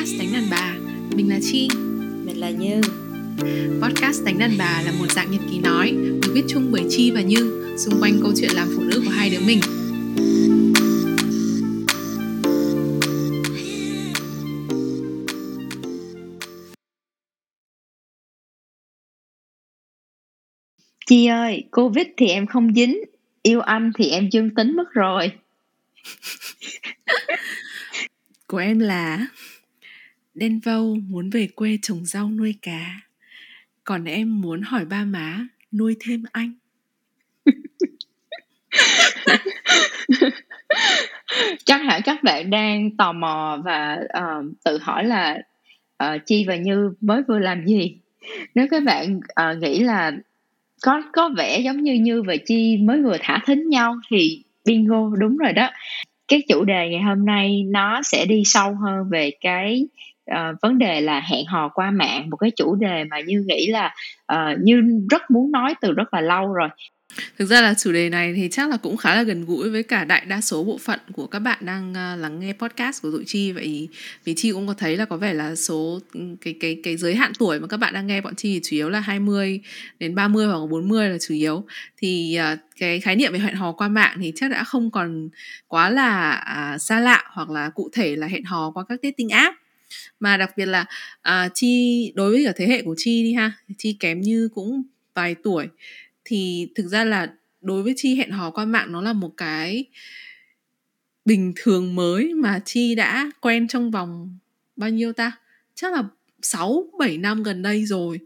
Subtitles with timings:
[0.00, 0.74] podcast Đánh Đàn Bà.
[1.16, 1.68] Mình là Chi.
[2.26, 2.80] Mình là Như.
[3.82, 7.10] Podcast Đánh Đàn Bà là một dạng nhật ký nói được viết chung bởi Chi
[7.10, 9.60] và Như xung quanh câu chuyện làm phụ nữ của hai đứa mình.
[21.06, 23.00] Chi ơi, Covid thì em không dính
[23.42, 25.32] Yêu anh thì em dương tính mất rồi.
[28.46, 29.26] Của em là
[30.40, 33.00] Đen vâu muốn về quê trồng rau nuôi cá.
[33.84, 36.52] Còn em muốn hỏi ba má nuôi thêm anh.
[41.64, 45.38] Chắc hẳn các bạn đang tò mò và uh, tự hỏi là
[46.04, 47.96] uh, chi và như mới vừa làm gì?
[48.54, 50.12] Nếu các bạn uh, nghĩ là
[50.82, 55.10] có có vẻ giống như như và chi mới vừa thả thính nhau thì bingo
[55.18, 55.70] đúng rồi đó.
[56.28, 59.86] Cái chủ đề ngày hôm nay nó sẽ đi sâu hơn về cái
[60.34, 63.66] uh, vấn đề là hẹn hò qua mạng một cái chủ đề mà như nghĩ
[63.66, 63.94] là
[64.32, 66.68] uh, như rất muốn nói từ rất là lâu rồi.
[67.38, 69.82] Thực ra là chủ đề này thì chắc là cũng khá là gần gũi với
[69.82, 73.10] cả đại đa số bộ phận của các bạn đang uh, lắng nghe podcast của
[73.10, 73.52] tụi Chi.
[73.52, 73.88] Vậy
[74.24, 77.14] vì Chi cũng có thấy là có vẻ là số ừ, cái cái cái giới
[77.14, 79.60] hạn tuổi mà các bạn đang nghe bọn Chi thì chủ yếu là 20
[79.98, 81.64] đến 30 hoặc 40 là chủ yếu.
[81.96, 85.28] Thì uh, cái khái niệm về hẹn hò qua mạng thì chắc đã không còn
[85.68, 86.44] quá là
[86.74, 89.56] uh, xa lạ hoặc là cụ thể là hẹn hò qua các dating app
[90.20, 90.84] mà đặc biệt là
[91.22, 94.82] à, Chi đối với cả thế hệ của Chi đi ha Chi kém như cũng
[95.14, 95.68] vài tuổi
[96.24, 99.84] thì thực ra là đối với chi hẹn hò qua mạng nó là một cái
[101.24, 104.38] bình thường mới mà chi đã quen trong vòng
[104.76, 105.32] bao nhiêu ta?
[105.74, 106.02] Chắc là
[106.42, 108.20] 6 7 năm gần đây rồi.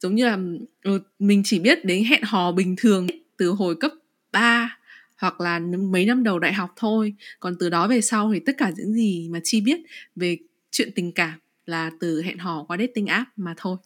[0.00, 0.38] Giống như là
[0.82, 3.92] ừ, mình chỉ biết đến hẹn hò bình thường từ hồi cấp
[4.32, 4.78] 3
[5.16, 7.14] hoặc là mấy năm đầu đại học thôi.
[7.40, 9.80] Còn từ đó về sau thì tất cả những gì mà chi biết
[10.16, 10.36] về
[10.70, 13.76] chuyện tình cảm là từ hẹn hò qua dating app mà thôi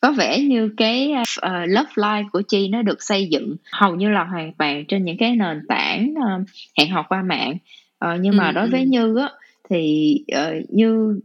[0.00, 4.10] có vẻ như cái uh, love life của chi nó được xây dựng hầu như
[4.10, 7.56] là hoàn toàn trên những cái nền tảng uh, hẹn hò qua mạng
[8.04, 8.86] uh, nhưng mà ừ, đối với ừ.
[8.86, 9.30] như á
[9.70, 11.20] thì uh, như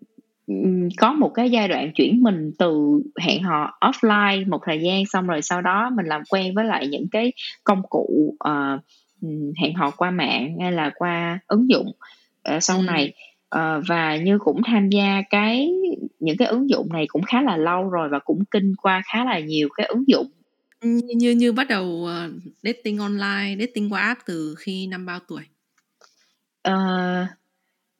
[0.97, 5.27] có một cái giai đoạn chuyển mình từ hẹn hò offline một thời gian xong
[5.27, 8.81] rồi sau đó mình làm quen với lại những cái công cụ uh,
[9.57, 11.91] hẹn hò qua mạng hay là qua ứng dụng
[12.55, 12.83] uh, sau ừ.
[12.83, 13.13] này
[13.55, 15.71] uh, và như cũng tham gia cái
[16.19, 19.25] những cái ứng dụng này cũng khá là lâu rồi và cũng kinh qua khá
[19.25, 20.27] là nhiều cái ứng dụng.
[20.81, 25.19] Như như, như bắt đầu uh, dating online dating qua app từ khi năm bao
[25.27, 25.41] tuổi?
[26.69, 27.27] Uh,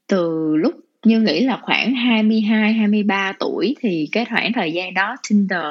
[0.08, 0.74] từ lúc
[1.06, 5.66] như nghĩ là khoảng 22 23 tuổi thì cái khoảng thời gian đó Tinder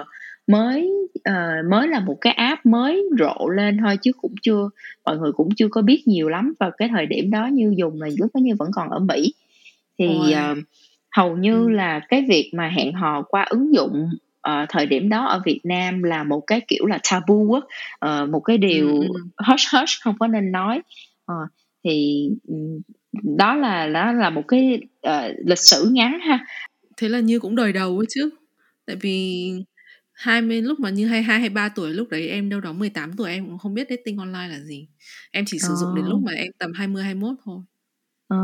[0.46, 4.68] mới uh, mới là một cái app mới rộ lên thôi chứ cũng chưa
[5.04, 6.52] mọi người cũng chưa có biết nhiều lắm.
[6.60, 9.32] Vào cái thời điểm đó như dùng là lúc đó như vẫn còn ở Mỹ
[10.00, 10.58] thì uh,
[11.16, 11.68] hầu như ừ.
[11.68, 14.08] là cái việc mà hẹn hò qua ứng dụng
[14.48, 17.60] uh, thời điểm đó ở Việt Nam là một cái kiểu là tabu á
[18.22, 19.08] uh, một cái điều ừ.
[19.46, 20.82] hush hush không có nên nói.
[21.32, 21.48] Uh,
[21.84, 22.28] thì
[23.36, 26.46] đó là đó là một cái uh, lịch sử ngắn ha.
[26.96, 28.30] Thế là như cũng đời đầu ấy chứ.
[28.86, 29.50] Tại vì
[30.12, 32.72] hai mươi lúc mà như hai hai hay ba tuổi lúc đấy em đâu đó
[32.72, 34.88] 18 tuổi em cũng không biết dating online là gì.
[35.30, 37.60] Em chỉ sử dụng đến lúc mà em tầm 20 21 thôi
[38.30, 38.36] à,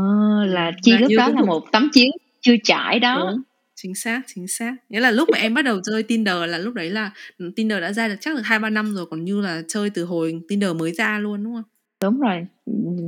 [0.45, 2.11] là chi lúc đó là một tấm chiến
[2.41, 3.27] chưa trải đó.
[3.31, 3.41] Đúng.
[3.75, 4.75] chính xác chính xác.
[4.89, 7.81] Nghĩa là lúc mà em bắt đầu chơi Tinder là lúc đấy là ừ, Tinder
[7.81, 10.41] đã ra được chắc được hai ba năm rồi còn như là chơi từ hồi
[10.49, 11.63] Tinder mới ra luôn đúng không?
[12.01, 12.45] Đúng rồi.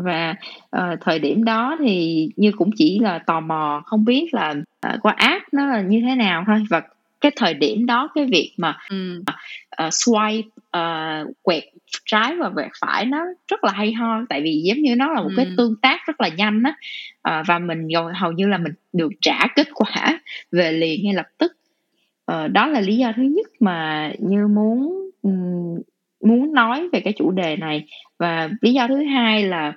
[0.03, 0.35] Và
[0.77, 4.55] uh, thời điểm đó thì như cũng chỉ là tò mò không biết là
[4.93, 6.63] uh, qua app nó là như thế nào thôi.
[6.69, 6.81] Và
[7.21, 9.23] cái thời điểm đó cái việc mà ừ.
[9.83, 10.43] uh, swipe
[10.77, 11.63] uh, quẹt
[12.05, 15.21] trái và quẹt phải nó rất là hay ho tại vì giống như nó là
[15.21, 15.33] một ừ.
[15.37, 16.73] cái tương tác rất là nhanh á
[17.39, 20.19] uh, và mình hầu như là mình được trả kết quả
[20.51, 21.57] về liền ngay lập tức
[22.31, 25.81] uh, đó là lý do thứ nhất mà như muốn um,
[26.25, 27.85] muốn nói về cái chủ đề này
[28.19, 29.73] và lý do thứ hai là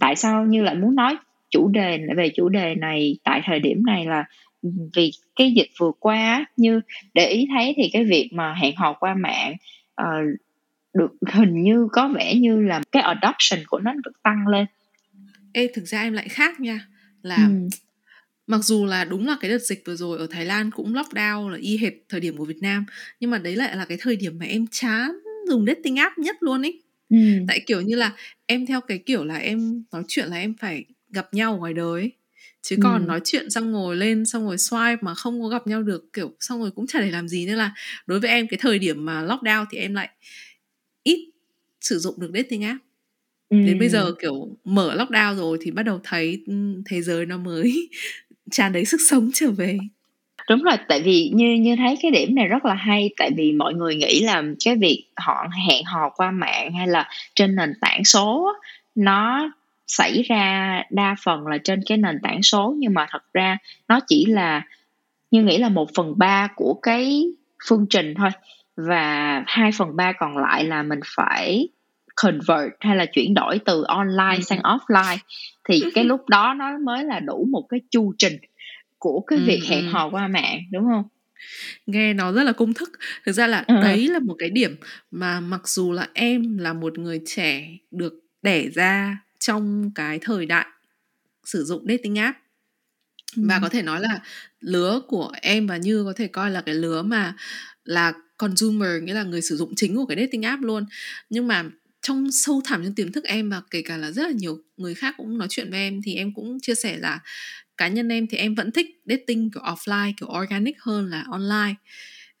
[0.00, 1.16] tại sao như lại muốn nói
[1.50, 4.24] chủ đề về chủ đề này tại thời điểm này là
[4.96, 6.80] vì cái dịch vừa qua như
[7.14, 9.54] để ý thấy thì cái việc mà hẹn hò qua mạng
[10.02, 10.40] uh,
[10.94, 14.66] được hình như có vẻ như là cái adoption của nó được tăng lên
[15.52, 16.86] Ê thực ra em lại khác nha
[17.22, 17.68] là ừ.
[18.46, 21.48] mặc dù là đúng là cái đợt dịch vừa rồi ở Thái Lan cũng lockdown
[21.48, 22.84] là y hệt thời điểm của Việt Nam
[23.20, 25.18] nhưng mà đấy lại là cái thời điểm mà em chán
[25.48, 27.16] dùng dating app nhất luôn ấy ừ.
[27.48, 28.12] tại kiểu như là
[28.46, 32.00] em theo cái kiểu là em nói chuyện là em phải gặp nhau ngoài đời
[32.00, 32.12] ấy
[32.64, 33.06] chứ còn ừ.
[33.06, 36.32] nói chuyện xong ngồi lên xong rồi swipe mà không có gặp nhau được kiểu
[36.40, 37.74] xong rồi cũng chả để làm gì nên là
[38.06, 40.08] đối với em cái thời điểm mà lockdown thì em lại
[41.02, 41.30] ít
[41.80, 42.80] sử dụng được dating app.
[43.50, 46.44] Đến bây giờ kiểu mở lockdown rồi thì bắt đầu thấy
[46.86, 47.88] thế giới nó mới
[48.50, 49.78] tràn đầy sức sống trở về.
[50.50, 53.52] Đúng rồi tại vì như như thấy cái điểm này rất là hay tại vì
[53.52, 57.72] mọi người nghĩ là cái việc họ hẹn hò qua mạng hay là trên nền
[57.80, 58.52] tảng số
[58.94, 59.50] nó
[59.86, 63.58] xảy ra đa phần là trên cái nền tảng số nhưng mà thật ra
[63.88, 64.62] nó chỉ là
[65.30, 67.24] như nghĩ là một phần ba của cái
[67.68, 68.30] phương trình thôi.
[68.76, 71.68] Và hai phần ba còn lại là mình phải
[72.14, 75.18] convert hay là chuyển đổi từ online sang offline.
[75.68, 78.38] Thì cái lúc đó nó mới là đủ một cái chu trình
[78.98, 81.04] của cái việc hẹn hò qua mạng đúng không?
[81.86, 82.90] Nghe nó rất là công thức.
[83.26, 83.74] Thực ra là ừ.
[83.82, 84.76] đấy là một cái điểm
[85.10, 90.46] mà mặc dù là em là một người trẻ được đẻ ra trong cái thời
[90.46, 90.66] đại
[91.44, 92.38] sử dụng dating app.
[93.36, 94.20] Và có thể nói là
[94.60, 97.36] lứa của em và như có thể coi là cái lứa mà
[97.84, 100.86] là consumer nghĩa là người sử dụng chính của cái dating app luôn.
[101.30, 101.64] Nhưng mà
[102.02, 104.94] trong sâu thẳm trong tiềm thức em và kể cả là rất là nhiều người
[104.94, 107.20] khác cũng nói chuyện với em thì em cũng chia sẻ là
[107.76, 111.74] cá nhân em thì em vẫn thích dating kiểu offline kiểu organic hơn là online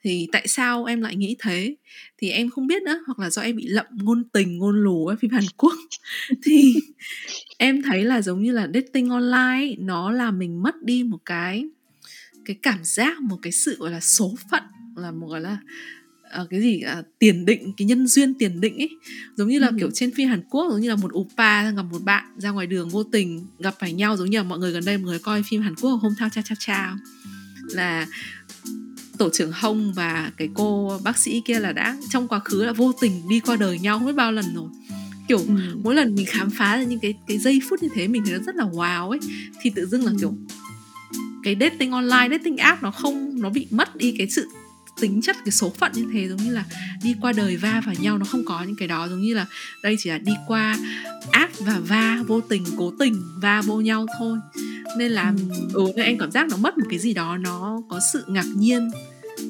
[0.04, 1.76] thì tại sao em lại nghĩ thế?
[2.18, 5.06] Thì em không biết nữa hoặc là do em bị lậm ngôn tình ngôn lù
[5.06, 5.74] ở phim Hàn Quốc.
[6.42, 6.74] Thì
[7.58, 11.64] em thấy là giống như là dating online nó làm mình mất đi một cái
[12.44, 14.62] cái cảm giác một cái sự gọi là số phận
[14.96, 15.58] là một gọi là
[16.42, 18.90] uh, cái gì uh, tiền định cái nhân duyên tiền định ấy.
[19.36, 19.76] Giống như là ừ.
[19.78, 22.66] kiểu trên phim Hàn Quốc giống như là một oppa gặp một bạn ra ngoài
[22.66, 25.18] đường vô tình gặp phải nhau giống như là mọi người gần đây mọi người
[25.18, 26.96] coi phim Hàn Quốc hôm thao cha cha cha
[27.68, 28.06] là
[29.18, 32.72] tổ trưởng Hông và cái cô bác sĩ kia là đã trong quá khứ là
[32.72, 34.68] vô tình đi qua đời nhau không biết bao lần rồi
[35.28, 35.54] kiểu ừ.
[35.82, 38.38] mỗi lần mình khám phá ra những cái cái giây phút như thế mình thấy
[38.38, 39.18] nó rất là wow ấy
[39.62, 40.16] thì tự dưng là ừ.
[40.20, 40.34] kiểu
[41.42, 44.48] cái dating online dating app nó không nó bị mất đi cái sự
[45.00, 46.64] tính chất cái số phận như thế giống như là
[47.02, 49.08] đi qua đời va vào nhau nó không có những cái đó.
[49.08, 49.46] Giống như là
[49.82, 50.78] đây chỉ là đi qua
[51.30, 54.38] ác và va vô tình cố tình va vô nhau thôi.
[54.98, 55.34] Nên là
[55.72, 58.46] ừ, nên em cảm giác nó mất một cái gì đó nó có sự ngạc
[58.56, 58.90] nhiên.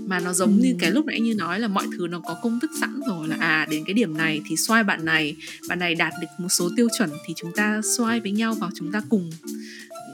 [0.06, 2.61] Mà nó giống như cái lúc nãy như nói là mọi thứ nó có công
[2.61, 5.37] thức sẵn rồi là à đến cái điểm này thì xoay bạn này
[5.69, 8.69] bạn này đạt được một số tiêu chuẩn thì chúng ta xoay với nhau và
[8.75, 9.31] chúng ta cùng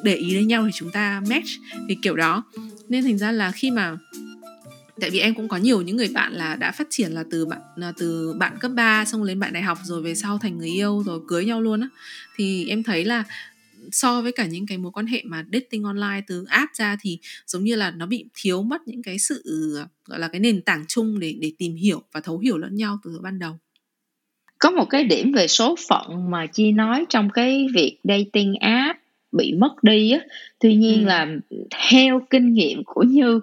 [0.05, 1.49] để ý đến nhau thì chúng ta match
[1.89, 2.43] thì kiểu đó.
[2.89, 3.97] Nên thành ra là khi mà
[5.01, 7.47] tại vì em cũng có nhiều những người bạn là đã phát triển là từ
[7.47, 10.59] bạn là từ bạn cấp 3 xong lên bạn đại học rồi về sau thành
[10.59, 11.89] người yêu rồi cưới nhau luôn á.
[12.37, 13.25] Thì em thấy là
[13.93, 17.19] so với cả những cái mối quan hệ mà dating online từ app ra thì
[17.47, 19.43] giống như là nó bị thiếu mất những cái sự,
[20.05, 22.99] gọi là, cái nền tảng chung để để tìm hiểu và thấu hiểu lẫn nhau
[23.05, 23.59] từ ban đầu.
[24.59, 29.00] Có một cái điểm về số phận mà chi nói trong cái việc dating app
[29.33, 30.21] bị mất đi á.
[30.59, 31.09] Tuy nhiên ừ.
[31.09, 31.27] là
[31.89, 33.37] theo kinh nghiệm của như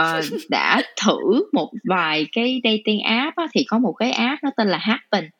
[0.00, 4.50] uh, đã thử một vài cái dating app á, thì có một cái app nó
[4.56, 5.30] tên là Happen.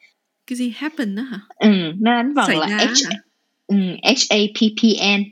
[0.46, 0.72] Cái gì?
[0.76, 1.40] Happen đó hả?
[1.56, 3.12] Ừ nó đánh vần là H
[3.66, 4.82] ừ, H A P P
[5.18, 5.22] N.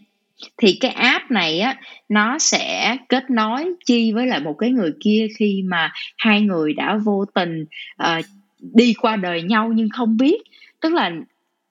[0.63, 1.77] Thì cái app này á
[2.09, 6.73] nó sẽ kết nối chi với lại một cái người kia khi mà hai người
[6.73, 7.65] đã vô tình
[8.03, 8.25] uh,
[8.61, 10.43] đi qua đời nhau nhưng không biết.
[10.81, 11.11] Tức là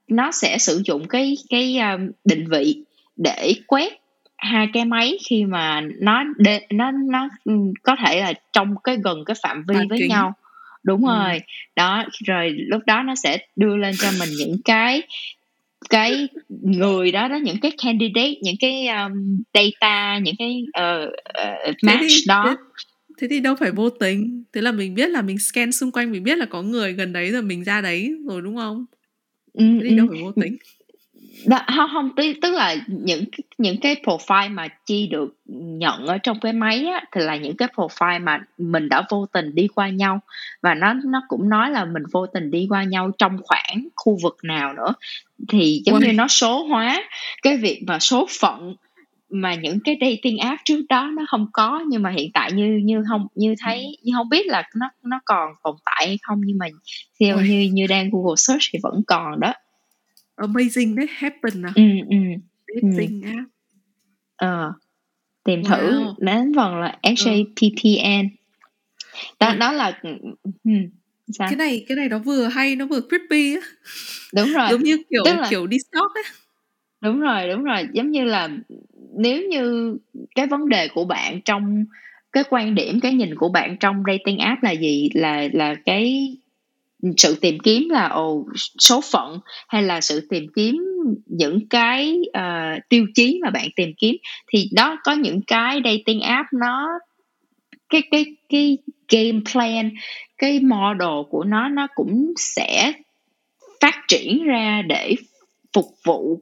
[0.08, 2.84] nó sẽ sử dụng cái cái um, định vị
[3.18, 3.94] để quét
[4.38, 7.30] hai cái máy khi mà nó đe, nó nó
[7.84, 10.10] có thể là trong cái gần cái phạm vi với kính.
[10.10, 10.34] nhau
[10.84, 11.13] đúng ừ.
[11.13, 11.41] rồi
[11.75, 15.01] đó rồi lúc đó nó sẽ đưa lên cho mình những cái
[15.89, 21.10] cái người đó đó những cái candidate những cái um, data những cái uh,
[21.70, 22.56] uh, match thế thì, đó thế,
[23.18, 26.12] thế thì đâu phải vô tình thế là mình biết là mình scan xung quanh
[26.12, 28.86] mình biết là có người gần đấy rồi mình ra đấy rồi đúng không
[29.53, 29.98] ừ, thế thì ừ.
[29.98, 30.58] đâu phải vô tình
[31.46, 33.24] đó, không không tức, tức là những
[33.58, 37.58] những cái profile mà chi được nhận ở trong cái máy á, thì là những
[37.58, 40.20] cái profile mà mình đã vô tình đi qua nhau.
[40.62, 44.17] Và nó nó cũng nói là mình vô tình đi qua nhau trong khoảng khu
[44.24, 44.94] vực nào nữa.
[45.50, 47.03] Thì giống như nó số hóa
[47.41, 48.75] cái việc mà số phận
[49.29, 52.82] mà những cái dating app trước đó nó không có nhưng mà hiện tại như
[52.84, 56.41] như không như thấy như không biết là nó nó còn tồn tại hay không
[56.46, 56.65] nhưng mà
[57.20, 59.53] theo như như đang Google search thì vẫn còn đó
[60.38, 61.72] amazing đấy happen à?
[61.75, 62.17] Ừ ừ.
[62.67, 63.27] Dating ừ.
[63.27, 63.50] app
[64.36, 64.74] ờ
[65.44, 65.67] tìm wow.
[65.67, 68.27] thử đánh vần là HAPPN
[69.39, 70.01] đó đó là
[70.63, 70.72] ừ.
[71.34, 71.48] Sao?
[71.50, 73.62] cái này cái này nó vừa hay nó vừa creepy á.
[74.36, 74.67] Đúng rồi.
[74.72, 76.22] Giống như kiểu là, kiểu đi stalk á.
[77.01, 77.88] Đúng rồi đúng rồi.
[77.94, 78.50] Giống như là
[79.13, 79.98] nếu như
[80.36, 81.86] cái vấn đề của bạn trong
[82.32, 85.10] cái quan điểm cái nhìn của bạn trong dating app là gì?
[85.13, 86.36] Là là cái
[87.18, 88.46] sự tìm kiếm là ồ
[88.80, 90.75] số phận hay là sự tìm kiếm
[91.25, 94.16] những cái uh, tiêu chí mà bạn tìm kiếm
[94.54, 96.88] thì đó có những cái dating app nó
[97.89, 98.77] cái cái cái
[99.12, 99.92] game plan
[100.38, 102.94] cái model của nó nó cũng sẽ
[103.82, 105.16] phát triển ra để
[105.74, 106.42] phục vụ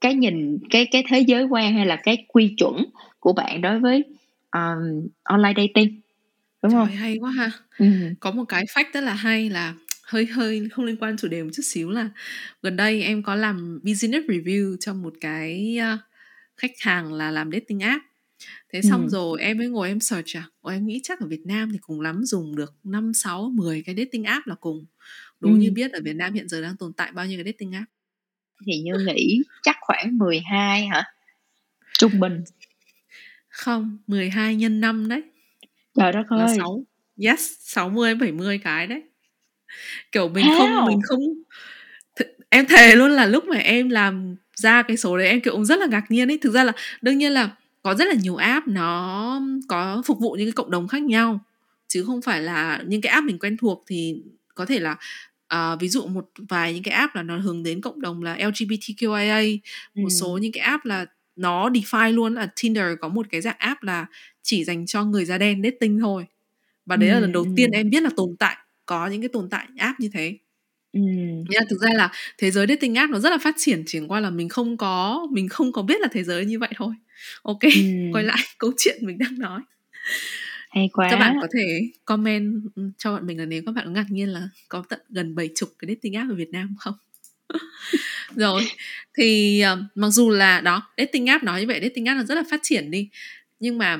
[0.00, 2.84] cái nhìn cái cái thế giới quan hay là cái quy chuẩn
[3.20, 4.04] của bạn đối với
[4.52, 6.00] um, online dating.
[6.62, 7.50] Đúng Trời không hay quá ha.
[7.78, 7.86] Ừ.
[8.20, 9.74] có một cái fact rất là hay là
[10.14, 12.10] hơi hơi không liên quan chủ đề một chút xíu là
[12.62, 15.78] gần đây em có làm business review cho một cái
[16.56, 18.04] khách hàng là làm dating app.
[18.72, 19.08] Thế xong ừ.
[19.08, 21.78] rồi em mới ngồi em search à Ồ, em nghĩ chắc ở Việt Nam thì
[21.80, 24.86] cùng lắm dùng được 5, 6, 10 cái dating app là cùng.
[25.40, 25.54] Đố ừ.
[25.54, 27.90] như biết ở Việt Nam hiện giờ đang tồn tại bao nhiêu cái dating app?
[28.66, 31.04] Thì như nghĩ chắc khoảng 12 hả?
[31.98, 32.44] Trung bình.
[33.48, 35.22] Không 12 nhân 5 đấy.
[35.94, 36.40] Trời đất ơi.
[36.40, 36.84] là 6
[37.24, 39.02] yes 60 70 cái đấy
[40.12, 40.58] kiểu mình How?
[40.58, 41.20] không mình không
[42.16, 45.64] th- em thề luôn là lúc mà em làm ra cái số đấy em kiểu
[45.64, 47.50] rất là ngạc nhiên ấy thực ra là đương nhiên là
[47.82, 51.40] có rất là nhiều app nó có phục vụ những cái cộng đồng khác nhau
[51.88, 54.22] chứ không phải là những cái app mình quen thuộc thì
[54.54, 54.96] có thể là
[55.54, 58.36] uh, ví dụ một vài những cái app là nó hướng đến cộng đồng là
[58.36, 59.58] LGBTQIA
[59.94, 60.00] ừ.
[60.02, 63.56] một số những cái app là nó define luôn là Tinder có một cái dạng
[63.58, 64.06] app là
[64.42, 66.26] chỉ dành cho người da đen dating thôi
[66.86, 67.14] và đấy ừ.
[67.14, 70.00] là lần đầu tiên em biết là tồn tại có những cái tồn tại app
[70.00, 70.38] như thế
[70.94, 71.00] Ừ.
[71.48, 74.20] Nhưng thực ra là thế giới dating app nó rất là phát triển chỉ qua
[74.20, 76.94] là mình không có mình không có biết là thế giới như vậy thôi.
[77.42, 77.70] Ok, ừ.
[78.12, 79.60] quay lại câu chuyện mình đang nói.
[80.70, 81.08] Hay quá.
[81.10, 82.62] Các bạn có thể comment
[82.98, 85.68] cho bọn mình là nếu các bạn ngạc nhiên là có tận gần bảy chục
[85.78, 86.94] cái dating app ở Việt Nam không?
[88.36, 88.62] rồi
[89.18, 92.34] thì uh, mặc dù là đó dating app nói như vậy dating app nó rất
[92.34, 93.08] là phát triển đi
[93.60, 93.98] nhưng mà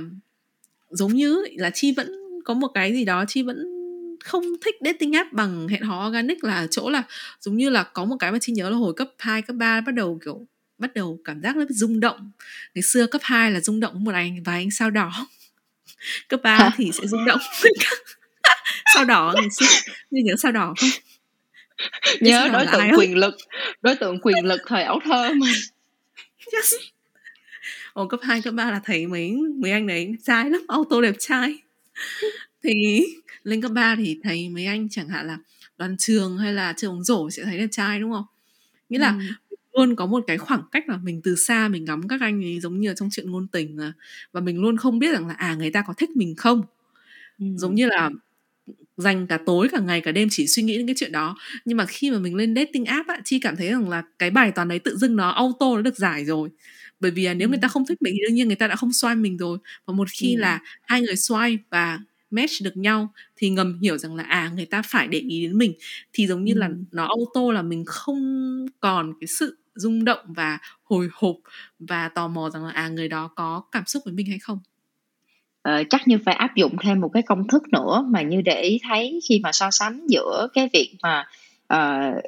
[0.91, 2.13] giống như là chi vẫn
[2.45, 3.74] có một cái gì đó chi vẫn
[4.25, 7.03] không thích dating app bằng hẹn hò organic là chỗ là
[7.41, 9.81] giống như là có một cái mà chị nhớ là hồi cấp 2, cấp 3
[9.81, 10.47] bắt đầu kiểu
[10.79, 12.31] bắt đầu cảm giác nó rung động.
[12.75, 15.27] Ngày xưa cấp 2 là rung động một anh và anh sao đỏ.
[16.29, 17.41] Cấp 3 thì sẽ rung động.
[18.95, 19.93] Sao đỏ ngày xưa.
[20.11, 20.91] Như nhớ sao đỏ không?
[22.21, 23.35] Nhớ đối tượng quyền lực
[23.83, 25.47] đối tượng quyền lực thời ấu thơ mà.
[26.53, 26.75] Yes.
[27.93, 31.15] Ồ cấp 2, cấp 3 là thấy mấy mấy anh đấy trai lắm, auto đẹp
[31.19, 31.59] trai.
[32.63, 33.05] Thì
[33.45, 35.39] lên cấp 3 thì thấy mấy anh chẳng hạn là
[35.79, 38.25] đoàn trường hay là trường bóng rổ sẽ thấy đẹp trai đúng không
[38.89, 39.19] nghĩa là
[39.51, 39.57] ừ.
[39.73, 42.61] luôn có một cái khoảng cách là mình từ xa mình ngắm các anh ấy
[42.61, 43.79] giống như là trong chuyện ngôn tình
[44.33, 46.63] và mình luôn không biết rằng là à người ta có thích mình không
[47.39, 47.47] ừ.
[47.57, 48.11] giống như là
[48.97, 51.77] dành cả tối cả ngày cả đêm chỉ suy nghĩ đến cái chuyện đó nhưng
[51.77, 54.53] mà khi mà mình lên dating app á chi cảm thấy rằng là cái bài
[54.53, 56.51] toán đấy tự dưng nó auto nó được giải rồi
[57.01, 57.51] bởi vì là nếu ừ.
[57.51, 59.59] người ta không thích mình thì đương nhiên người ta đã không swipe mình rồi
[59.87, 60.41] và một khi ừ.
[60.41, 62.01] là hai người swipe và
[62.35, 65.59] match được nhau thì ngầm hiểu rằng là à người ta phải để ý đến
[65.59, 65.75] mình.
[66.13, 70.59] Thì giống như là nó auto là mình không còn cái sự rung động và
[70.85, 71.37] hồi hộp
[71.79, 74.59] và tò mò rằng là à người đó có cảm xúc với mình hay không.
[75.63, 78.63] Ờ, chắc như phải áp dụng thêm một cái công thức nữa mà như để
[78.63, 81.27] ý thấy khi mà so sánh giữa cái việc mà
[81.75, 82.23] uh,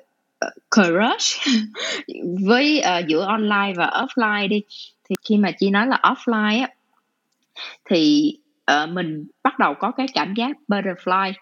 [0.71, 1.41] crush
[2.47, 4.63] với uh, giữa online và offline đi.
[5.09, 6.69] Thì khi mà chị nói là offline á
[7.91, 8.33] thì
[8.73, 11.33] uh, mình bắt đầu có cái cảm giác butterfly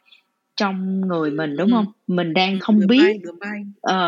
[0.56, 1.74] trong người mình đúng ừ.
[1.74, 3.60] không mình đang không bướm biết bay, bướm bay.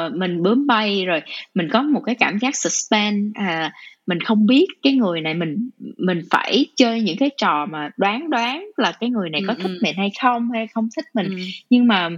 [0.06, 1.22] Uh, mình bướm bay rồi
[1.54, 3.72] mình có một cái cảm giác suspense à
[4.06, 8.30] mình không biết cái người này mình mình phải chơi những cái trò mà đoán
[8.30, 9.78] đoán là cái người này có ừ, thích ừ.
[9.82, 11.36] mình hay không hay không thích mình ừ.
[11.70, 12.08] nhưng mà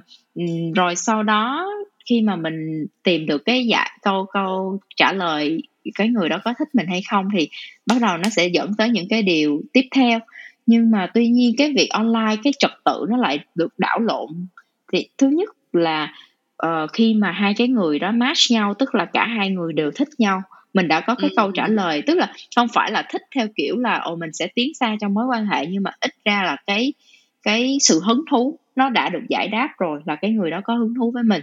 [0.75, 1.69] rồi sau đó
[2.09, 5.62] khi mà mình tìm được cái dạ câu câu trả lời
[5.95, 7.49] cái người đó có thích mình hay không thì
[7.87, 10.21] bắt đầu nó sẽ dẫn tới những cái điều tiếp theo
[10.69, 14.47] nhưng mà tuy nhiên cái việc online cái trật tự nó lại được đảo lộn
[14.93, 16.13] thì thứ nhất là
[16.67, 19.91] uh, khi mà hai cái người đó match nhau tức là cả hai người đều
[19.91, 20.43] thích nhau
[20.75, 21.35] mình đã có cái ừ.
[21.37, 24.47] câu trả lời tức là không phải là thích theo kiểu là ồ mình sẽ
[24.55, 26.93] tiến xa trong mối quan hệ nhưng mà ít ra là cái
[27.43, 30.75] cái sự hứng thú nó đã được giải đáp rồi là cái người đó có
[30.75, 31.43] hứng thú với mình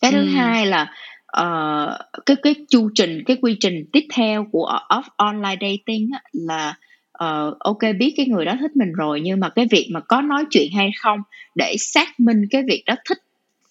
[0.00, 0.28] cái thứ ừ.
[0.34, 0.92] hai là
[1.40, 6.22] uh, cái cái chu trình cái quy trình tiếp theo của off online dating á,
[6.32, 6.74] là
[7.24, 10.20] uh, ok biết cái người đó thích mình rồi nhưng mà cái việc mà có
[10.20, 11.18] nói chuyện hay không
[11.54, 13.18] để xác minh cái việc đó thích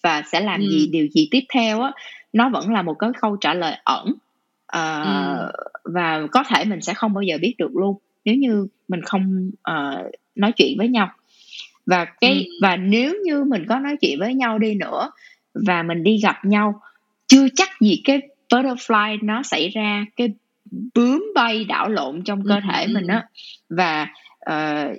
[0.02, 0.66] và sẽ làm ừ.
[0.70, 1.92] gì điều gì tiếp theo á
[2.32, 4.08] nó vẫn là một cái câu trả lời ẩn
[4.76, 5.52] uh, ừ.
[5.84, 9.50] và có thể mình sẽ không bao giờ biết được luôn nếu như mình không
[9.70, 11.10] uh, nói chuyện với nhau
[11.86, 12.52] và cái ừ.
[12.62, 15.10] và nếu như mình có nói chuyện với nhau đi nữa
[15.54, 16.80] và mình đi gặp nhau
[17.26, 20.28] chưa chắc gì cái butterfly nó xảy ra cái
[20.94, 23.24] bướm bay đảo lộn trong cơ thể mình á.
[23.68, 24.06] và
[24.50, 24.96] uh,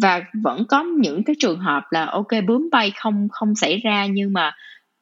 [0.00, 4.06] và vẫn có những cái trường hợp là ok bướm bay không không xảy ra
[4.06, 4.52] nhưng mà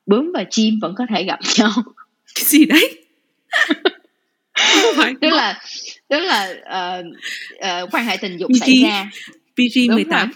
[0.06, 1.70] bướm và chim vẫn có thể gặp nhau.
[2.34, 3.04] Cái gì đấy?
[5.20, 5.60] Tức là
[6.08, 7.06] tức là uh,
[7.54, 9.10] uh, quan hệ tình dục PG, xảy ra.
[9.54, 10.30] PG 18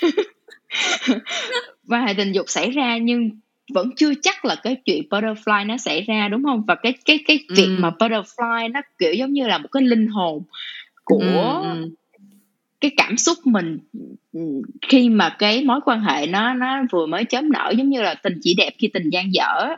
[1.88, 3.30] quan hệ tình dục xảy ra nhưng
[3.74, 7.18] vẫn chưa chắc là cái chuyện butterfly nó xảy ra đúng không và cái cái
[7.26, 7.76] cái việc ừ.
[7.78, 10.42] mà butterfly nó kiểu giống như là một cái linh hồn
[11.04, 11.90] của ừ, ừ.
[12.80, 13.78] cái cảm xúc mình
[14.32, 18.02] ừ, khi mà cái mối quan hệ nó nó vừa mới chớm nở giống như
[18.02, 19.74] là tình chỉ đẹp khi tình gian dở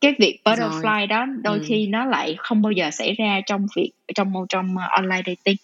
[0.00, 1.06] cái việc butterfly Rồi.
[1.06, 1.64] đó đôi ừ.
[1.66, 5.56] khi nó lại không bao giờ xảy ra trong việc trong trong online dating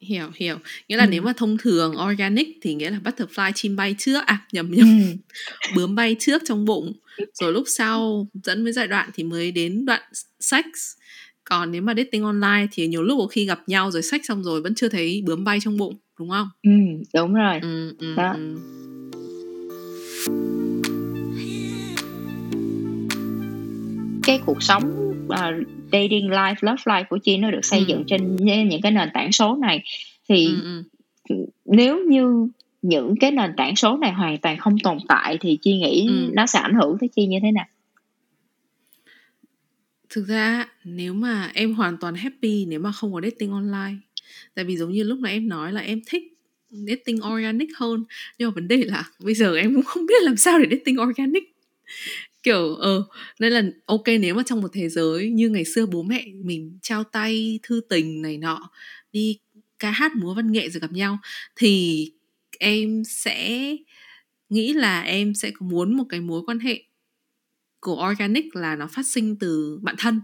[0.00, 0.56] hiểu hiểu.
[0.88, 1.08] Nghĩa là ừ.
[1.10, 4.26] nếu mà thông thường organic thì nghĩa là butterfly chim bay trước.
[4.26, 5.02] À nhầm nhầm.
[5.02, 5.16] Ừ.
[5.76, 6.92] bướm bay trước trong bụng.
[7.40, 10.02] Rồi lúc sau dẫn với giai đoạn thì mới đến đoạn
[10.40, 10.64] sex.
[11.44, 14.42] Còn nếu mà dating online thì nhiều lúc có khi gặp nhau rồi sex xong
[14.42, 16.48] rồi vẫn chưa thấy bướm bay trong bụng đúng không?
[16.62, 16.70] Ừ
[17.14, 17.58] đúng rồi.
[17.62, 18.34] Ừ, ừ, đó.
[18.36, 18.58] ừ.
[24.28, 27.84] cái cuộc sống uh, dating life love life của chi nó được xây ừ.
[27.88, 29.84] dựng trên những cái nền tảng số này
[30.28, 30.82] thì ừ,
[31.28, 31.36] ừ.
[31.64, 32.48] nếu như
[32.82, 36.30] những cái nền tảng số này hoàn toàn không tồn tại thì chi nghĩ ừ.
[36.34, 37.66] nó sẽ ảnh hưởng tới chi như thế nào
[40.10, 43.96] thực ra nếu mà em hoàn toàn happy nếu mà không có dating online
[44.54, 46.22] tại vì giống như lúc nãy em nói là em thích
[46.70, 48.04] dating organic hơn
[48.38, 51.00] nhưng mà vấn đề là bây giờ em cũng không biết làm sao để dating
[51.00, 51.54] organic
[52.42, 53.04] kiểu ờ
[53.40, 56.78] nên là, ok, nếu mà trong một thế giới như ngày xưa bố mẹ mình
[56.82, 58.70] trao tay thư tình này nọ,
[59.12, 59.38] đi
[59.78, 61.18] ca hát múa văn nghệ rồi gặp nhau,
[61.56, 62.04] thì
[62.58, 63.68] em sẽ
[64.50, 66.84] nghĩ là em sẽ muốn một cái mối quan hệ
[67.80, 70.20] của organic là nó phát sinh từ bạn thân.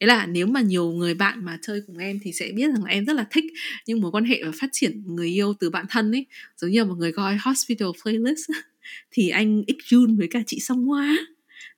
[0.00, 2.84] Đấy là nếu mà nhiều người bạn mà chơi cùng em thì sẽ biết rằng
[2.84, 3.44] là em rất là thích
[3.86, 6.26] những mối quan hệ và phát triển người yêu từ bạn thân ấy.
[6.56, 8.50] Giống như một người coi hospital playlist
[9.10, 11.16] thì anh X Jun với cả chị Song Hoa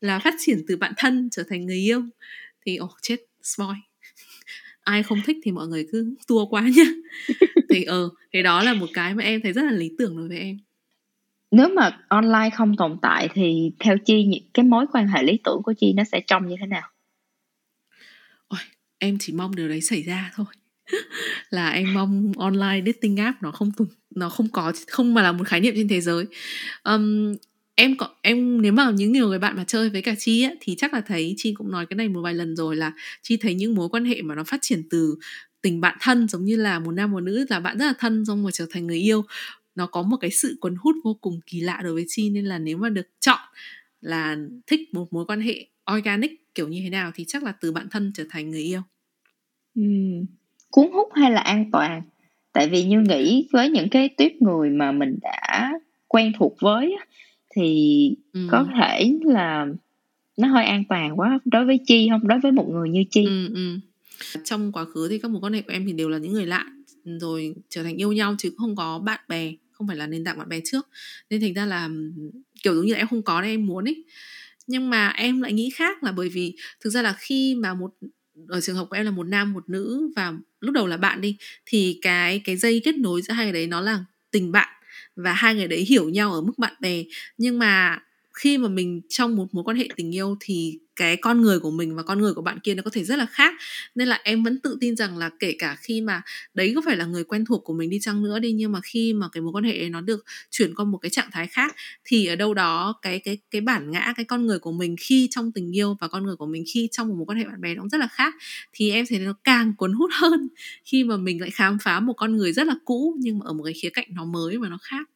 [0.07, 2.03] là phát triển từ bạn thân trở thành người yêu.
[2.67, 3.79] Thì ồ oh, chết spoil.
[4.81, 6.85] Ai không thích thì mọi người cứ tua qua nhá.
[7.71, 10.29] Thì ờ thì đó là một cái mà em thấy rất là lý tưởng đối
[10.29, 10.59] với em.
[11.51, 15.63] Nếu mà online không tồn tại thì theo chi cái mối quan hệ lý tưởng
[15.63, 16.91] của chi nó sẽ trông như thế nào?
[18.49, 18.61] Ôi,
[18.99, 20.47] em chỉ mong điều đấy xảy ra thôi.
[21.51, 23.71] Là em mong online dating app nó không
[24.11, 26.25] nó không có không mà là một khái niệm trên thế giới.
[26.85, 27.35] Um,
[27.77, 30.51] em có, em nếu mà những nhiều người bạn mà chơi với cả chi á,
[30.61, 33.37] thì chắc là thấy chi cũng nói cái này một vài lần rồi là chi
[33.37, 35.17] thấy những mối quan hệ mà nó phát triển từ
[35.63, 38.25] tình bạn thân giống như là một nam một nữ, là bạn rất là thân
[38.25, 39.25] xong rồi trở thành người yêu
[39.75, 42.45] nó có một cái sự cuốn hút vô cùng kỳ lạ đối với chi nên
[42.45, 43.41] là nếu mà được chọn
[44.01, 44.37] là
[44.67, 47.89] thích một mối quan hệ organic kiểu như thế nào thì chắc là từ bạn
[47.91, 48.81] thân trở thành người yêu
[49.75, 49.83] ừ.
[50.71, 52.03] cuốn hút hay là an toàn
[52.53, 55.73] tại vì như nghĩ với những cái tuyếp người mà mình đã
[56.09, 56.97] quen thuộc với
[57.57, 58.41] thì ừ.
[58.51, 59.67] có thể là
[60.37, 61.39] nó hơi an toàn quá.
[61.45, 62.29] Đối với chi không?
[62.29, 63.25] Đối với một người như chi.
[63.25, 63.79] Ừ, ừ.
[64.45, 66.47] trong quá khứ thì các mối quan hệ của em thì đều là những người
[66.47, 66.67] lạ
[67.05, 70.39] rồi trở thành yêu nhau chứ không có bạn bè không phải là nền tảng
[70.39, 70.89] bạn bè trước.
[71.31, 71.89] Nên thành ra là
[72.63, 74.05] kiểu giống như là em không có nên em muốn ấy.
[74.67, 77.95] Nhưng mà em lại nghĩ khác là bởi vì thực ra là khi mà một
[78.49, 81.21] ở trường hợp của em là một nam một nữ và lúc đầu là bạn
[81.21, 84.69] đi thì cái cái dây kết nối giữa hai người đấy nó là tình bạn
[85.17, 87.03] và hai người đấy hiểu nhau ở mức bạn bè.
[87.39, 87.99] Nhưng mà
[88.39, 91.71] khi mà mình trong một mối quan hệ tình yêu thì cái con người của
[91.71, 93.55] mình và con người của bạn kia nó có thể rất là khác.
[93.95, 96.23] Nên là em vẫn tự tin rằng là kể cả khi mà
[96.55, 98.81] đấy có phải là người quen thuộc của mình đi chăng nữa đi, nhưng mà
[98.85, 101.47] khi mà cái mối quan hệ ấy nó được chuyển qua một cái trạng thái
[101.47, 104.97] khác, thì ở đâu đó cái cái cái bản ngã, cái con người của mình
[105.01, 107.45] khi trong tình yêu và con người của mình khi trong một mối quan hệ
[107.45, 108.35] bạn bè nó cũng rất là khác.
[108.73, 110.49] Thì em thấy nó càng cuốn hút hơn
[110.85, 113.53] khi mà mình lại khám phá một con người rất là cũ nhưng mà ở
[113.53, 115.09] một cái khía cạnh nó mới và nó khác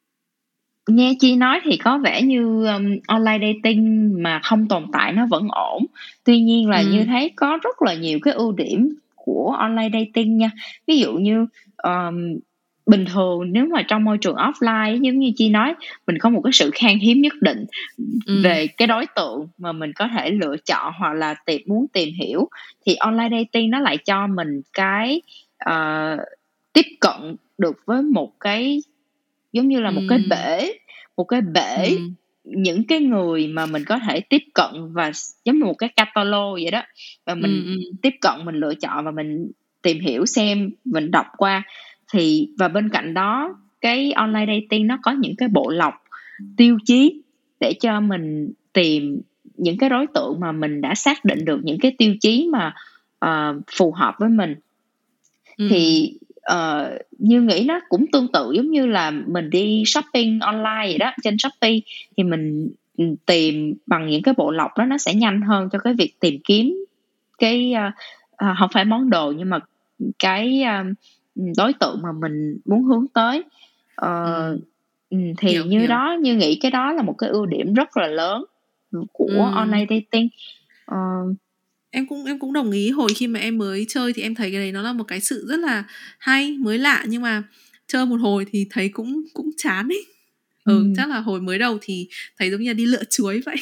[0.95, 5.27] nghe chi nói thì có vẻ như um, online dating mà không tồn tại nó
[5.29, 5.85] vẫn ổn
[6.23, 6.87] tuy nhiên là ừ.
[6.91, 10.51] như thấy có rất là nhiều cái ưu điểm của online dating nha
[10.87, 11.45] ví dụ như
[11.83, 12.39] um,
[12.85, 15.73] bình thường nếu mà trong môi trường offline giống như chi nói
[16.07, 17.65] mình có một cái sự khan hiếm nhất định
[18.25, 18.41] ừ.
[18.43, 22.09] về cái đối tượng mà mình có thể lựa chọn hoặc là tìm muốn tìm
[22.13, 22.49] hiểu
[22.85, 25.21] thì online dating nó lại cho mình cái
[25.69, 26.19] uh,
[26.73, 28.81] tiếp cận được với một cái
[29.53, 30.05] giống như là một ừ.
[30.09, 30.73] cái bể
[31.21, 31.97] một cái bể ừ.
[32.43, 35.11] những cái người mà mình có thể tiếp cận và
[35.45, 36.81] giống như một cái catalog vậy đó
[37.25, 37.91] và mình ừ.
[38.01, 41.63] tiếp cận mình lựa chọn và mình tìm hiểu xem mình đọc qua
[42.13, 45.93] thì và bên cạnh đó cái online dating nó có những cái bộ lọc
[46.57, 47.21] tiêu chí
[47.59, 49.21] để cho mình tìm
[49.57, 52.73] những cái đối tượng mà mình đã xác định được những cái tiêu chí mà
[53.25, 54.55] uh, phù hợp với mình
[55.57, 55.67] ừ.
[55.69, 56.13] thì
[56.53, 60.97] uh, như nghĩ nó cũng tương tự giống như là mình đi shopping online vậy
[60.97, 61.79] đó trên shopee
[62.17, 65.79] thì mình ừ, tìm bằng những cái bộ lọc đó nó sẽ nhanh hơn cho
[65.79, 66.85] cái việc tìm kiếm
[67.37, 67.93] cái uh,
[68.45, 69.59] uh, không phải món đồ nhưng mà
[70.19, 70.97] cái uh,
[71.57, 73.43] đối tượng mà mình muốn hướng tới
[74.01, 74.59] uh,
[75.09, 75.17] ừ.
[75.37, 75.87] thì hiểu, như hiểu.
[75.87, 78.43] đó như nghĩ cái đó là một cái ưu điểm rất là lớn
[79.13, 79.55] của ừ.
[79.55, 80.29] online dating
[80.91, 81.35] uh,
[81.91, 82.89] em cũng em cũng đồng ý.
[82.89, 85.19] Hồi khi mà em mới chơi thì em thấy cái đấy nó là một cái
[85.19, 85.83] sự rất là
[86.19, 87.05] hay mới lạ.
[87.07, 87.43] Nhưng mà
[87.87, 90.05] chơi một hồi thì thấy cũng cũng chán ấy.
[90.65, 90.93] Ừ, ừ.
[90.97, 92.07] chắc là hồi mới đầu thì
[92.39, 93.55] thấy giống như đi lựa chuối vậy.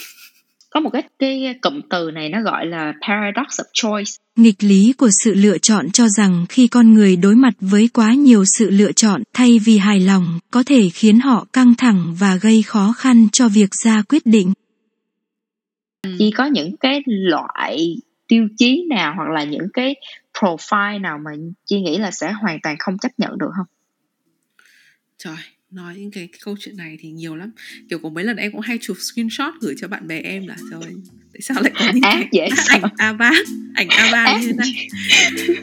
[0.70, 4.12] Có một cái cái cụm từ này nó gọi là paradox of choice.
[4.36, 8.14] Nghịch lý của sự lựa chọn cho rằng khi con người đối mặt với quá
[8.14, 12.36] nhiều sự lựa chọn thay vì hài lòng có thể khiến họ căng thẳng và
[12.36, 14.54] gây khó khăn cho việc ra quyết định.
[16.20, 17.96] Chỉ có những cái loại
[18.30, 19.96] tiêu chí nào hoặc là những cái
[20.34, 21.32] profile nào mà
[21.66, 23.66] chị nghĩ là sẽ hoàn toàn không chấp nhận được không?
[25.18, 25.38] Trời
[25.72, 27.52] nói những cái, cái câu chuyện này thì nhiều lắm.
[27.90, 30.56] Kiểu có mấy lần em cũng hay chụp screenshot gửi cho bạn bè em là
[30.72, 30.94] trời
[31.34, 33.32] tại sao lại có những cái dễ ảnh a ba
[33.76, 34.88] ảnh a ba như thế này?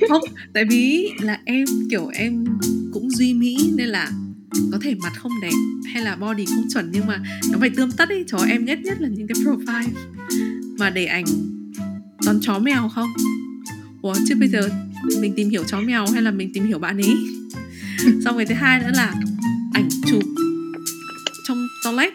[0.09, 2.45] không tại vì là em kiểu em
[2.93, 4.11] cũng duy mỹ nên là
[4.73, 5.53] có thể mặt không đẹp
[5.93, 7.19] hay là body không chuẩn nhưng mà
[7.53, 8.25] nó phải tươm tất ấy.
[8.27, 9.89] Cho em ghét nhất là những cái profile
[10.79, 11.25] mà để ảnh
[12.27, 13.09] toàn chó mèo không?
[14.03, 14.69] Ủa chứ bây giờ
[15.21, 17.17] mình tìm hiểu chó mèo hay là mình tìm hiểu bạn ấy?
[18.25, 19.15] Xong cái thứ hai nữa là
[19.75, 20.23] ảnh chụp
[21.49, 22.13] trong toilet.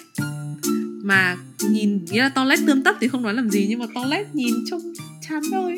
[1.03, 1.37] Mà
[1.69, 4.53] nhìn nghĩa là toilet tươm tất thì không nói làm gì nhưng mà toilet nhìn
[4.65, 4.81] trông
[5.29, 5.77] chán thôi.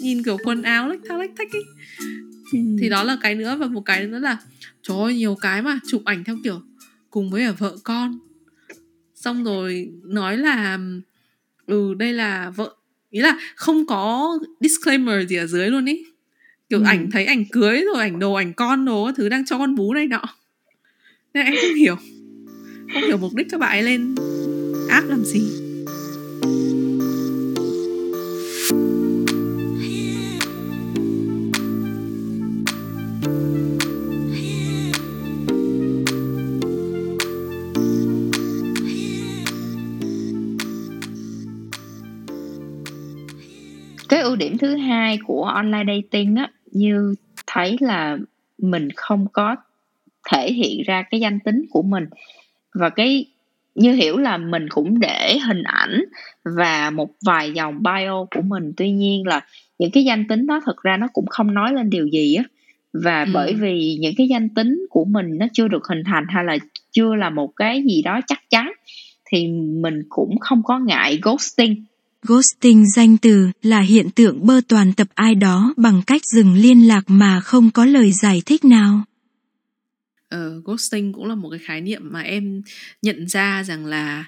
[0.00, 1.64] Nhìn kiểu quần áo lách thác lách thách ấy.
[2.52, 2.58] Ừ.
[2.80, 4.38] thì đó là cái nữa và một cái nữa là
[4.82, 6.60] trời ơi nhiều cái mà chụp ảnh theo kiểu
[7.10, 8.18] cùng với ở vợ con.
[9.14, 10.78] Xong rồi nói là
[11.66, 12.74] ừ đây là vợ
[13.10, 16.04] ý là không có disclaimer gì ở dưới luôn ý.
[16.68, 16.84] Kiểu ừ.
[16.84, 19.94] ảnh thấy ảnh cưới rồi ảnh đồ ảnh con đồ thứ đang cho con bú
[19.94, 20.22] này nọ.
[21.34, 21.96] Nên em không hiểu.
[22.94, 24.14] Không hiểu mục đích các bạn ấy lên
[24.88, 25.69] app làm gì
[44.10, 47.14] cái ưu điểm thứ hai của online dating á như
[47.46, 48.18] thấy là
[48.58, 49.56] mình không có
[50.30, 52.04] thể hiện ra cái danh tính của mình.
[52.74, 53.26] Và cái
[53.74, 56.04] như hiểu là mình cũng để hình ảnh
[56.44, 58.72] và một vài dòng bio của mình.
[58.76, 59.40] Tuy nhiên là
[59.78, 62.44] những cái danh tính đó thực ra nó cũng không nói lên điều gì á.
[62.92, 63.30] Và ừ.
[63.34, 66.58] bởi vì những cái danh tính của mình nó chưa được hình thành hay là
[66.90, 68.72] chưa là một cái gì đó chắc chắn
[69.32, 69.48] thì
[69.82, 71.84] mình cũng không có ngại ghosting
[72.22, 76.88] Ghosting danh từ là hiện tượng bơ toàn tập ai đó bằng cách dừng liên
[76.88, 79.04] lạc mà không có lời giải thích nào.
[80.34, 82.62] Uh, ghosting cũng là một cái khái niệm mà em
[83.02, 84.24] nhận ra rằng là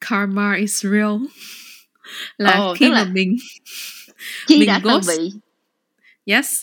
[0.00, 1.16] karma is real.
[2.36, 3.36] Là oh, khi mà mình
[4.46, 5.08] Chi mình đã ghost.
[5.08, 5.32] bị.
[6.24, 6.62] Yes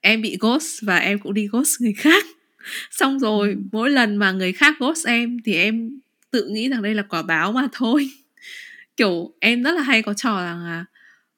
[0.00, 2.24] em bị ghost và em cũng đi ghost người khác.
[2.90, 3.56] Xong rồi ừ.
[3.72, 7.22] mỗi lần mà người khác ghost em thì em tự nghĩ rằng đây là quả
[7.22, 8.10] báo mà thôi
[9.00, 10.84] kiểu em rất là hay có trò là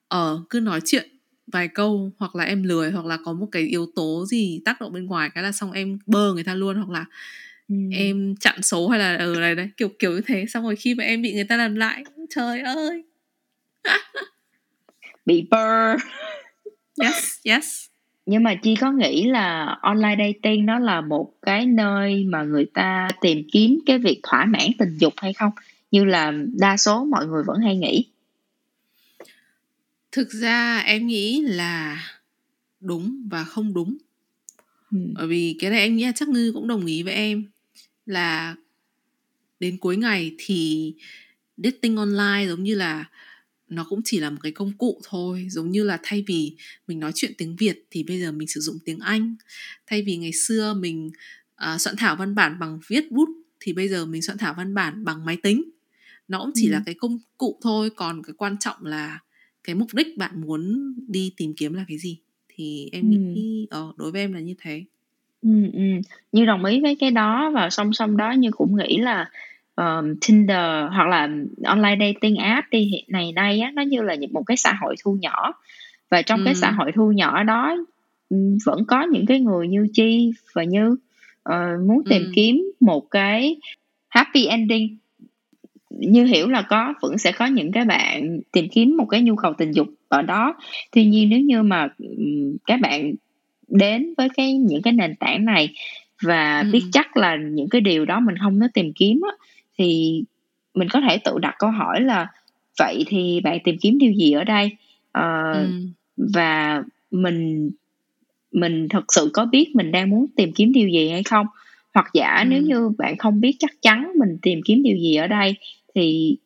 [0.09, 1.09] ờ uh, cứ nói chuyện
[1.47, 4.81] vài câu hoặc là em lười hoặc là có một cái yếu tố gì tác
[4.81, 7.05] động bên ngoài cái là xong em bơ người ta luôn hoặc là
[7.69, 7.75] ừ.
[7.93, 10.45] em chặn số hay là ở ừ, này đấy kiểu kiểu như thế.
[10.49, 13.05] Xong rồi khi mà em bị người ta làm lại trời ơi!
[15.27, 15.97] Bị bơ.
[17.03, 17.87] Yes yes.
[18.27, 22.67] Nhưng mà chi có nghĩ là online dating nó là một cái nơi mà người
[22.75, 25.53] ta tìm kiếm cái việc thỏa mãn tình dục hay không
[25.93, 28.07] như là đa số mọi người vẫn hay nghĩ.
[30.13, 32.05] Thực ra em nghĩ là
[32.81, 33.97] đúng và không đúng.
[34.91, 34.99] Ừ.
[35.15, 37.45] bởi vì cái này anh nghĩ là chắc ngư cũng đồng ý với em
[38.07, 38.57] là
[39.61, 40.93] đến cuối ngày thì
[41.57, 43.05] dating online giống như là
[43.69, 45.47] nó cũng chỉ là một cái công cụ thôi.
[45.51, 48.61] Giống như là thay vì mình nói chuyện tiếng việt thì bây giờ mình sử
[48.61, 49.37] dụng tiếng anh.
[49.87, 51.11] Thay vì ngày xưa mình
[51.75, 53.29] uh, soạn thảo văn bản bằng viết bút
[53.61, 55.63] thì bây giờ mình soạn thảo văn bản bằng máy tính
[56.33, 56.73] nó cũng chỉ ừ.
[56.73, 59.19] là cái công cụ thôi còn cái quan trọng là
[59.65, 62.19] cái mục đích bạn muốn đi tìm kiếm là cái gì
[62.49, 63.17] thì em ừ.
[63.19, 64.85] nghĩ ờ, đối với em là như thế
[65.43, 65.81] ừ, ừ.
[66.33, 69.31] như đồng ý với cái đó và song song đó như cũng nghĩ là
[69.77, 71.29] um, Tinder hoặc là
[71.65, 74.95] online dating app đi hiện này nay á nó như là một cái xã hội
[75.05, 75.53] thu nhỏ
[76.11, 76.45] và trong ừ.
[76.45, 77.77] cái xã hội thu nhỏ đó
[78.65, 80.97] vẫn có những cái người như chi và như
[81.49, 82.31] uh, muốn tìm ừ.
[82.35, 83.57] kiếm một cái
[84.09, 84.97] happy ending
[86.11, 89.37] như hiểu là có vẫn sẽ có những cái bạn tìm kiếm một cái nhu
[89.37, 90.55] cầu tình dục ở đó
[90.93, 91.89] tuy nhiên nếu như mà
[92.67, 93.13] các bạn
[93.69, 95.69] đến với cái những cái nền tảng này
[96.23, 96.69] và ừ.
[96.73, 99.47] biết chắc là những cái điều đó mình không có tìm kiếm á,
[99.79, 100.21] thì
[100.75, 102.27] mình có thể tự đặt câu hỏi là
[102.79, 104.67] vậy thì bạn tìm kiếm điều gì ở đây
[105.19, 105.69] uh, ừ.
[106.35, 107.71] và mình
[108.53, 111.47] mình thật sự có biết mình đang muốn tìm kiếm điều gì hay không
[111.95, 112.45] hoặc giả ừ.
[112.49, 115.55] nếu như bạn không biết chắc chắn mình tìm kiếm điều gì ở đây
[115.95, 116.37] thì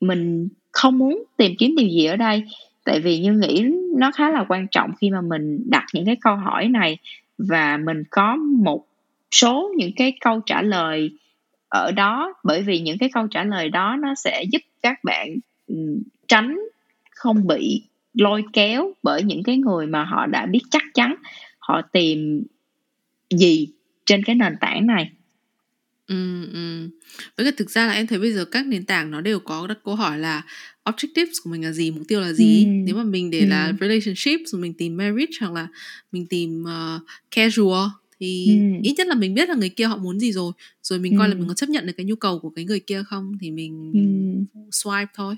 [0.00, 2.42] mình không muốn tìm kiếm điều gì ở đây.
[2.84, 3.64] Tại vì như nghĩ
[3.96, 6.98] nó khá là quan trọng khi mà mình đặt những cái câu hỏi này
[7.38, 8.86] và mình có một
[9.30, 11.10] số những cái câu trả lời
[11.68, 12.34] ở đó.
[12.44, 15.28] Bởi vì những cái câu trả lời đó nó sẽ giúp các bạn
[15.66, 15.76] ừ,
[16.28, 16.58] tránh
[17.10, 17.82] không bị
[18.14, 21.14] lôi kéo bởi những cái người mà họ đã biết chắc chắn
[21.58, 22.42] họ tìm
[23.30, 23.68] gì
[24.06, 25.10] trên cái nền tảng này.
[26.06, 26.88] Ừ, ừ.
[27.36, 29.66] Với cả thực ra là em thấy bây giờ các nền tảng nó đều có
[29.66, 30.42] đặt câu hỏi là
[30.84, 32.64] objectives của mình là gì, mục tiêu là gì.
[32.64, 32.70] Ừ.
[32.70, 33.46] Nếu mà mình để ừ.
[33.46, 35.68] là relationship rồi mình tìm marriage hoặc là
[36.12, 37.88] mình tìm uh, casual
[38.22, 38.80] thì ừ.
[38.82, 41.28] ít nhất là mình biết là người kia họ muốn gì rồi rồi mình coi
[41.28, 43.50] là mình có chấp nhận được cái nhu cầu của cái người kia không thì
[43.50, 43.92] mình
[44.54, 44.60] ừ.
[44.70, 45.36] swipe thôi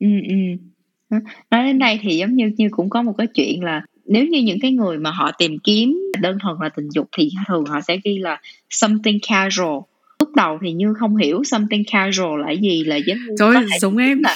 [0.00, 1.16] ừ, ừ.
[1.50, 4.40] nói đến đây thì giống như như cũng có một cái chuyện là nếu như
[4.42, 7.80] những cái người mà họ tìm kiếm đơn thuần là tình dục thì thường họ
[7.80, 8.40] sẽ ghi là
[8.70, 9.78] something casual.
[10.20, 13.66] Lúc đầu thì như không hiểu something casual là gì là giống như Trời ơi,
[13.80, 14.22] giống em.
[14.22, 14.34] là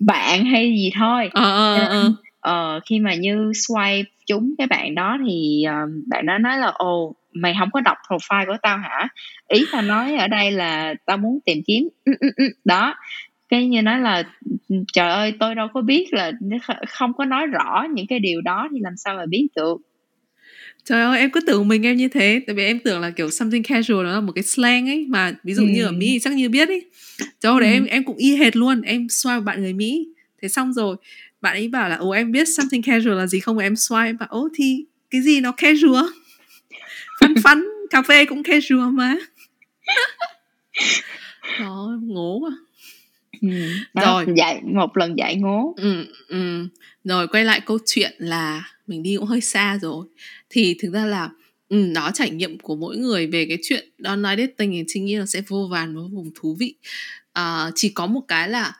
[0.00, 1.28] bạn hay gì thôi.
[1.32, 2.12] Ờ, ờ, ờ.
[2.40, 6.66] ờ, khi mà như swipe chúng cái bạn đó thì uh, bạn đó nói là
[6.66, 9.08] ồ mày không có đọc profile của tao hả?
[9.48, 11.88] Ý tao nói ở đây là tao muốn tìm kiếm.
[12.04, 12.94] Ừ, ừ, ừ, đó
[13.48, 14.24] cái như nói là
[14.92, 16.32] trời ơi tôi đâu có biết là
[16.88, 19.76] không có nói rõ những cái điều đó thì làm sao mà biết được?
[20.84, 23.30] Trời ơi em cứ tưởng mình em như thế Tại vì em tưởng là kiểu
[23.30, 25.68] something casual Nó là một cái slang ấy Mà ví dụ ừ.
[25.68, 26.84] như ở Mỹ thì chắc như biết ấy.
[27.40, 27.66] Trời ơi ừ.
[27.66, 30.08] em em cũng y hệt luôn Em swipe bạn người Mỹ.
[30.42, 30.96] Thế xong rồi
[31.40, 33.58] Bạn ấy bảo là Ồ em biết something casual là gì không?
[33.58, 36.04] Em swipe Bảo ồ thì cái gì nó casual?
[37.20, 39.16] Phắn phắn Cà phê cũng casual mà.
[41.60, 42.50] Đó ngố quá
[43.40, 43.48] ừ,
[44.02, 44.26] rồi.
[44.36, 45.74] dạy một lần dạy ngố.
[45.76, 46.68] Ừ, ừ.
[47.04, 50.06] rồi quay lại câu chuyện là mình đi cũng hơi xa rồi.
[50.50, 51.30] Thì thực ra là
[51.68, 55.16] ừ, đó trải nghiệm của mỗi người về cái chuyện online dating thì chính nghĩ
[55.16, 56.74] là sẽ vô vàn và vô cùng thú vị.
[57.32, 58.72] À, chỉ có một cái là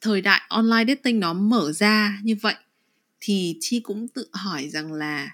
[0.00, 2.54] thời đại online dating nó mở ra như vậy
[3.20, 5.30] thì chi cũng tự hỏi rằng là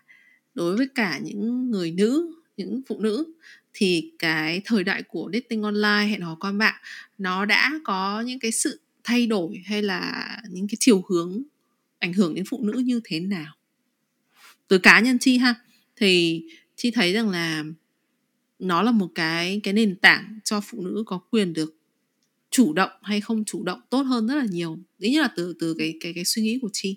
[0.54, 3.32] đối với cả những người nữ những phụ nữ
[3.74, 6.74] thì cái thời đại của dating online hẹn hò qua mạng
[7.18, 11.42] nó đã có những cái sự thay đổi hay là những cái chiều hướng
[11.98, 13.54] ảnh hưởng đến phụ nữ như thế nào?
[14.68, 15.54] Từ cá nhân chi ha.
[15.96, 16.44] Thì
[16.76, 17.64] chi thấy rằng là
[18.58, 21.76] nó là một cái cái nền tảng cho phụ nữ có quyền được
[22.50, 24.78] chủ động hay không chủ động tốt hơn rất là nhiều.
[24.98, 26.96] Ý như là từ từ cái cái cái suy nghĩ của chi.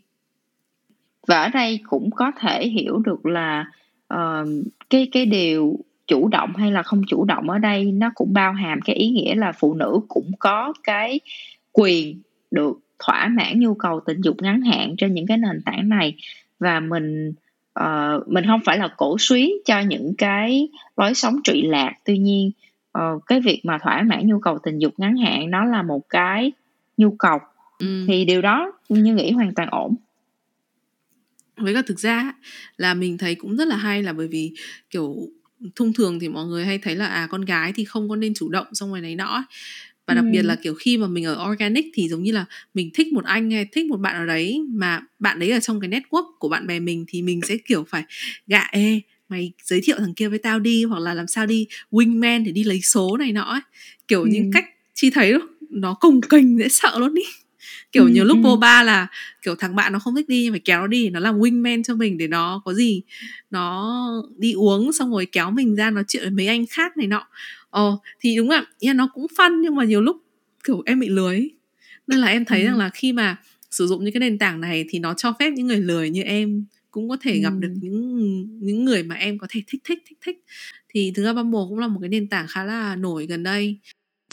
[1.28, 3.72] Và ở đây cũng có thể hiểu được là
[4.14, 4.48] uh,
[4.90, 8.54] cái cái điều chủ động hay là không chủ động ở đây nó cũng bao
[8.54, 11.20] hàm cái ý nghĩa là phụ nữ cũng có cái
[11.72, 15.90] quyền được thỏa mãn nhu cầu tình dục ngắn hạn trên những cái nền tảng
[15.90, 16.16] này.
[16.60, 17.34] Và mình
[17.80, 21.94] uh, mình không phải là cổ suý cho những cái lối sống trụy lạc.
[22.06, 22.52] Tuy nhiên
[22.98, 26.10] uh, cái việc mà thỏa mãn nhu cầu tình dục ngắn hạn nó là một
[26.10, 26.52] cái
[26.98, 27.40] nhu cầu.
[27.80, 28.06] Ừ.
[28.08, 29.96] thì điều đó như nghĩ hoàn toàn ổn.
[31.58, 32.34] Với cả thực ra
[32.78, 34.52] là mình thấy cũng rất là hay là bởi vì
[34.90, 35.16] kiểu
[35.76, 38.34] thông thường thì mọi người hay thấy là à con gái thì không có nên
[38.34, 39.46] chủ động xong rồi này nọ
[40.08, 40.30] và đặc ừ.
[40.32, 43.26] biệt là kiểu khi mà mình ở organic thì giống như là mình thích một
[43.26, 46.50] anh hay thích một bạn ở đấy mà bạn đấy ở trong cái network của
[46.50, 48.04] bạn bè mình thì mình sẽ kiểu phải
[48.48, 51.68] gạ ê mày giới thiệu thằng kia với tao đi hoặc là làm sao đi
[51.92, 53.62] wingman để đi lấy số này nọ ấy.
[54.08, 54.28] kiểu ừ.
[54.32, 55.34] những cách chi thấy
[55.70, 57.22] nó cồng kềnh dễ sợ luôn đi
[57.94, 58.42] kiểu ừ, nhiều lúc ừ.
[58.42, 59.08] vô ba là
[59.42, 61.84] kiểu thằng bạn nó không thích đi nhưng phải kéo nó đi nó làm wingman
[61.84, 63.02] cho mình để nó có gì
[63.52, 67.08] nó đi uống xong rồi kéo mình ra nói chuyện với mấy anh khác này
[67.08, 67.28] nọ
[67.70, 70.18] ờ thì đúng là yeah, nó cũng fun nhưng mà nhiều lúc
[70.64, 71.50] kiểu em bị lười
[72.08, 72.66] nên là em thấy ừ.
[72.66, 73.38] rằng là khi mà
[73.72, 76.22] sử dụng những cái nền tảng này thì nó cho phép những người lười như
[76.22, 77.40] em cũng có thể ừ.
[77.40, 80.44] gặp được những những người mà em có thể thích thích thích thích
[80.90, 83.78] thì thực ra Bumble cũng là một cái nền tảng khá là nổi gần đây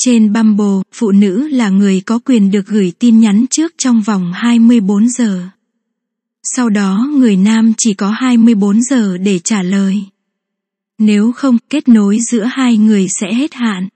[0.03, 4.33] trên Bumble, phụ nữ là người có quyền được gửi tin nhắn trước trong vòng
[4.33, 5.49] 24 giờ.
[6.43, 10.05] Sau đó người nam chỉ có 24 giờ để trả lời.
[10.99, 13.89] Nếu không, kết nối giữa hai người sẽ hết hạn.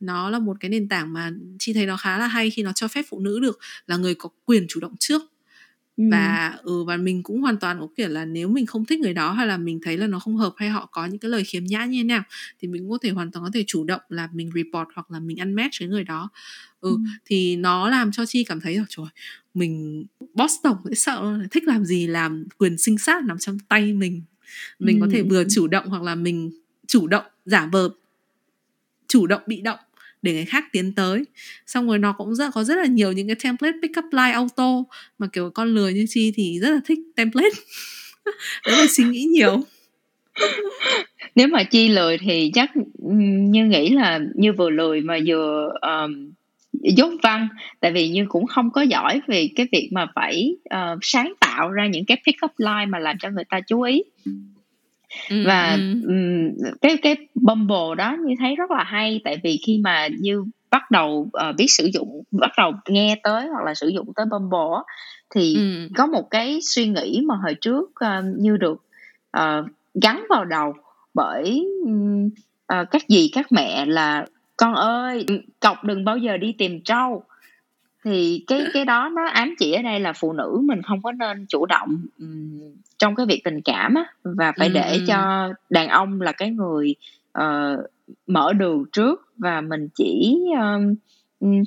[0.00, 2.72] Nó là một cái nền tảng mà chị thấy nó khá là hay khi nó
[2.72, 5.31] cho phép phụ nữ được là người có quyền chủ động trước
[5.96, 6.04] Ừ.
[6.10, 9.14] và ừ và mình cũng hoàn toàn có kiểu là nếu mình không thích người
[9.14, 11.44] đó hay là mình thấy là nó không hợp hay họ có những cái lời
[11.44, 12.22] khiếm nhã như thế nào
[12.60, 15.10] thì mình cũng có thể hoàn toàn có thể chủ động là mình report hoặc
[15.10, 16.30] là mình unmatch với người đó
[16.80, 16.96] ừ, ừ.
[17.24, 19.06] thì nó làm cho chi cảm thấy là trời
[19.54, 23.92] mình boss tổng dễ sợ thích làm gì làm quyền sinh sát nằm trong tay
[23.92, 24.22] mình
[24.78, 25.06] mình ừ.
[25.06, 26.50] có thể vừa chủ động hoặc là mình
[26.86, 27.88] chủ động giả vờ
[29.08, 29.78] chủ động bị động
[30.22, 31.24] để người khác tiến tới.
[31.66, 34.30] Xong rồi nó cũng rất có rất là nhiều những cái template pick up line
[34.30, 34.84] auto
[35.18, 37.56] mà kiểu con lừa như chi thì rất là thích template.
[38.66, 39.62] Đó là suy nghĩ nhiều.
[41.34, 42.70] Nếu mà chi lười thì chắc
[43.42, 46.30] như nghĩ là như vừa lười mà vừa um,
[46.72, 47.48] dốt văn
[47.80, 51.70] tại vì như cũng không có giỏi về cái việc mà phải uh, sáng tạo
[51.70, 54.02] ra những cái pick up line mà làm cho người ta chú ý
[55.30, 59.78] ừ, và um, cái cái bumble đó như thấy rất là hay tại vì khi
[59.84, 63.88] mà như bắt đầu uh, biết sử dụng bắt đầu nghe tới hoặc là sử
[63.88, 64.82] dụng tới bumble
[65.34, 65.88] thì ừ.
[65.96, 68.84] có một cái suy nghĩ mà hồi trước uh, như được
[69.38, 69.66] uh,
[70.02, 70.74] gắn vào đầu
[71.14, 71.66] bởi
[72.78, 75.26] uh, các dì các mẹ là con ơi
[75.60, 77.24] cọc đừng bao giờ đi tìm trâu
[78.04, 81.12] thì cái cái đó nó ám chỉ ở đây là phụ nữ mình không có
[81.12, 82.60] nên chủ động um,
[82.98, 86.94] trong cái việc tình cảm á và phải để cho đàn ông là cái người
[87.38, 87.80] uh,
[88.26, 90.94] mở đường trước và mình chỉ um,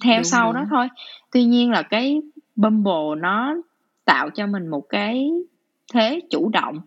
[0.04, 0.62] theo đúng, sau đúng.
[0.62, 0.88] đó thôi
[1.32, 2.22] tuy nhiên là cái
[2.56, 3.56] bumble nó
[4.06, 5.32] tạo cho mình một cái
[5.94, 6.80] thế chủ động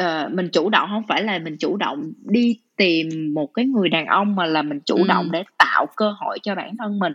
[0.00, 3.88] uh, mình chủ động không phải là mình chủ động đi tìm một cái người
[3.88, 5.04] đàn ông mà là mình chủ ừ.
[5.08, 7.12] động để tạo cơ hội cho bản thân mình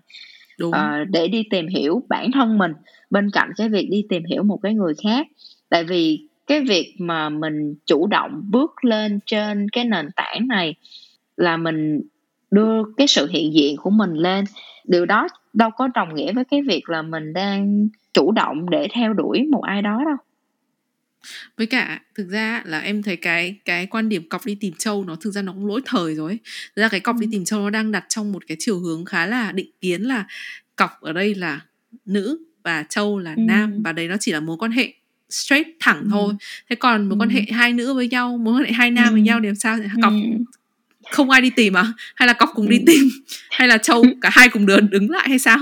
[0.59, 0.71] Đúng.
[0.71, 2.73] Uh, để đi tìm hiểu bản thân mình
[3.09, 5.27] bên cạnh cái việc đi tìm hiểu một cái người khác.
[5.69, 10.75] Tại vì cái việc mà mình chủ động bước lên trên cái nền tảng này
[11.37, 12.01] là mình
[12.51, 14.45] đưa cái sự hiện diện của mình lên.
[14.85, 18.87] Điều đó đâu có đồng nghĩa với cái việc là mình đang chủ động để
[18.91, 20.17] theo đuổi một ai đó đâu
[21.57, 25.05] với cả thực ra là em thấy cái cái quan điểm cọc đi tìm châu
[25.05, 26.39] nó thực ra nó cũng lỗi thời rồi
[26.75, 29.05] thực ra cái cọc đi tìm châu nó đang đặt trong một cái chiều hướng
[29.05, 30.25] khá là định kiến là
[30.75, 31.61] cọc ở đây là
[32.05, 33.41] nữ và châu là ừ.
[33.41, 34.93] nam và đấy nó chỉ là mối quan hệ
[35.29, 36.07] straight thẳng ừ.
[36.11, 36.33] thôi
[36.69, 37.21] thế còn mối ừ.
[37.21, 39.11] quan hệ hai nữ với nhau mối quan hệ hai nam ừ.
[39.11, 40.43] với nhau thì làm sao thì cọc ừ.
[41.11, 42.71] không ai đi tìm à hay là cọc cùng ừ.
[42.71, 43.09] đi tìm
[43.49, 45.57] hay là châu cả hai cùng đứng đứng lại hay sao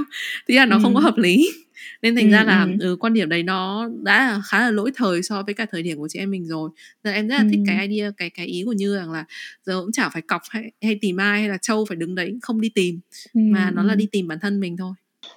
[0.47, 0.80] thì là nó ừ.
[0.84, 1.52] không có hợp lý
[2.01, 2.95] nên thành ừ, ra là ừ.
[2.99, 6.07] quan điểm đấy nó đã khá là lỗi thời so với cả thời điểm của
[6.07, 6.69] chị em mình rồi
[7.03, 7.47] giờ em rất là ừ.
[7.51, 9.25] thích cái idea cái cái ý của như rằng là
[9.65, 12.37] giờ cũng chả phải cọc hay, hay tìm ai hay là châu phải đứng đấy
[12.41, 12.99] không đi tìm
[13.33, 13.41] ừ.
[13.43, 14.93] mà nó là đi tìm bản thân mình thôi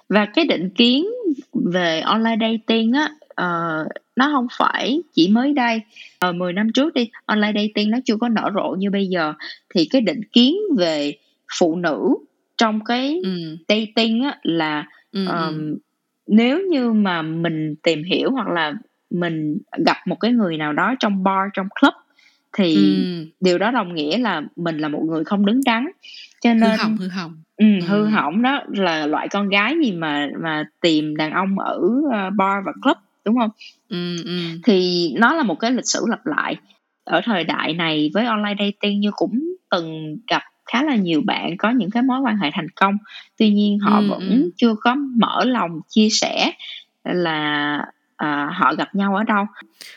[0.09, 1.05] và cái định kiến
[1.73, 3.09] về online dating á
[3.41, 5.81] uh, nó không phải chỉ mới đây uh,
[6.19, 9.33] ờ, 10 năm trước đi online dating nó chưa có nở rộ như bây giờ
[9.73, 11.17] thì cái định kiến về
[11.59, 12.15] phụ nữ
[12.57, 13.57] trong cái ừ.
[13.67, 15.75] dating á là ừ, um,
[16.27, 18.73] nếu như mà mình tìm hiểu hoặc là
[19.09, 21.93] mình gặp một cái người nào đó trong bar trong club
[22.57, 23.25] thì ừ.
[23.41, 25.87] điều đó đồng nghĩa là mình là một người không đứng đắn
[26.41, 27.87] cho nên hư hỏng hư hỏng ừ, ừ.
[27.87, 31.79] hư hỏng đó là loại con gái gì mà mà tìm đàn ông ở
[32.11, 33.49] ờ, bar và club đúng không
[33.89, 34.39] ừ, ừ.
[34.63, 36.55] thì nó là một cái lịch sử lặp lại
[37.03, 41.57] ở thời đại này với online dating như cũng từng gặp khá là nhiều bạn
[41.57, 42.97] có những cái mối quan hệ thành công
[43.37, 44.49] tuy nhiên họ ừ, vẫn ừ.
[44.57, 46.51] chưa có mở lòng chia sẻ
[47.03, 47.79] là
[48.15, 49.45] à, họ gặp nhau ở đâu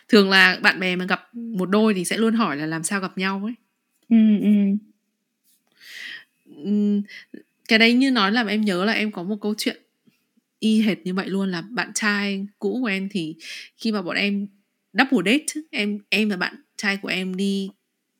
[0.08, 3.00] thường là bạn bè mà gặp một đôi thì sẽ luôn hỏi là làm sao
[3.00, 3.54] gặp nhau ấy
[4.08, 4.40] ừ,
[6.64, 7.02] ừ.
[7.68, 9.76] cái đấy như nói làm em nhớ là em có một câu chuyện
[10.58, 13.34] y hệt như vậy luôn là bạn trai cũ của em thì
[13.76, 14.46] khi mà bọn em
[14.92, 17.70] double date em em và bạn trai của em đi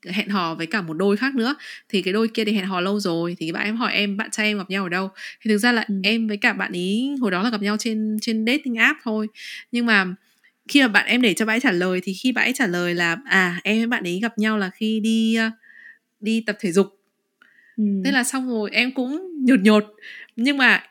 [0.06, 1.54] hẹn hò với cả một đôi khác nữa.
[1.88, 4.30] Thì cái đôi kia thì hẹn hò lâu rồi thì bạn em hỏi em bạn
[4.30, 5.10] trai em gặp nhau ở đâu?
[5.42, 5.94] Thì thực ra là ừ.
[6.02, 9.28] em với cả bạn ý hồi đó là gặp nhau trên trên dating app thôi.
[9.72, 10.06] Nhưng mà
[10.68, 12.66] khi mà bạn em để cho bạn ấy trả lời thì khi bạn ấy trả
[12.66, 15.50] lời là à em với bạn ấy gặp nhau là khi đi ờ,
[16.20, 16.86] đi tập thể dục.
[17.76, 17.84] Ừ.
[18.04, 19.84] thế là xong rồi em cũng nhột nhột.
[20.36, 20.82] Nhưng mà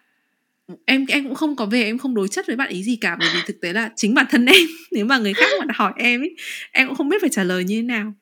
[0.85, 3.15] em em cũng không có về em không đối chất với bạn ý gì cả
[3.19, 5.93] bởi vì thực tế là chính bản thân em nếu mà người khác mà hỏi
[5.97, 6.35] em ấy
[6.71, 8.13] em cũng không biết phải trả lời như thế nào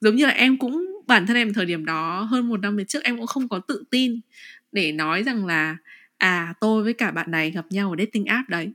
[0.00, 2.84] giống như là em cũng bản thân em thời điểm đó hơn một năm về
[2.84, 4.20] trước em cũng không có tự tin
[4.72, 5.76] để nói rằng là
[6.18, 8.72] à tôi với cả bạn này gặp nhau ở dating app đấy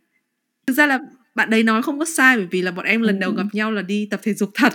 [0.67, 0.99] thực ra là
[1.35, 3.37] bạn đấy nói không có sai bởi vì là bọn em lần đầu ừ.
[3.37, 4.73] gặp nhau là đi tập thể dục thật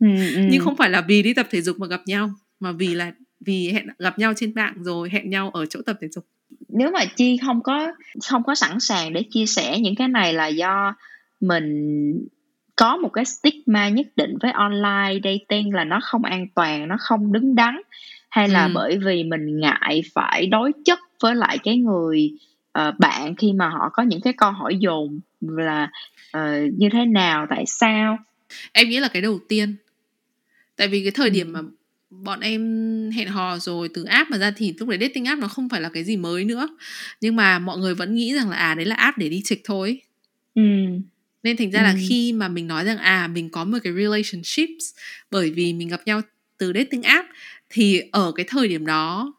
[0.00, 0.42] ừ, ừ.
[0.50, 3.12] nhưng không phải là vì đi tập thể dục mà gặp nhau mà vì là
[3.40, 6.26] vì hẹn gặp nhau trên mạng rồi hẹn nhau ở chỗ tập thể dục
[6.68, 7.92] nếu mà chi không có
[8.28, 10.94] không có sẵn sàng để chia sẻ những cái này là do
[11.40, 12.28] mình
[12.76, 16.96] có một cái stigma nhất định với online dating là nó không an toàn nó
[17.00, 17.80] không đứng đắn
[18.30, 18.70] hay là ừ.
[18.74, 22.30] bởi vì mình ngại phải đối chất với lại cái người
[22.78, 25.90] uh, bạn khi mà họ có những cái câu hỏi dồn là
[26.36, 28.18] uh, như thế nào tại sao?
[28.72, 29.76] Em nghĩ là cái đầu tiên.
[30.76, 31.60] Tại vì cái thời điểm mà
[32.10, 32.60] bọn em
[33.10, 35.80] hẹn hò rồi từ app mà ra thì lúc đấy dating app nó không phải
[35.80, 36.68] là cái gì mới nữa.
[37.20, 39.60] Nhưng mà mọi người vẫn nghĩ rằng là à đấy là app để đi chịch
[39.64, 40.00] thôi.
[40.54, 40.62] Ừ
[41.44, 41.84] nên thành ra ừ.
[41.84, 44.84] là khi mà mình nói rằng à mình có một cái relationships
[45.30, 46.20] bởi vì mình gặp nhau
[46.58, 47.28] từ dating app
[47.70, 49.34] thì ở cái thời điểm đó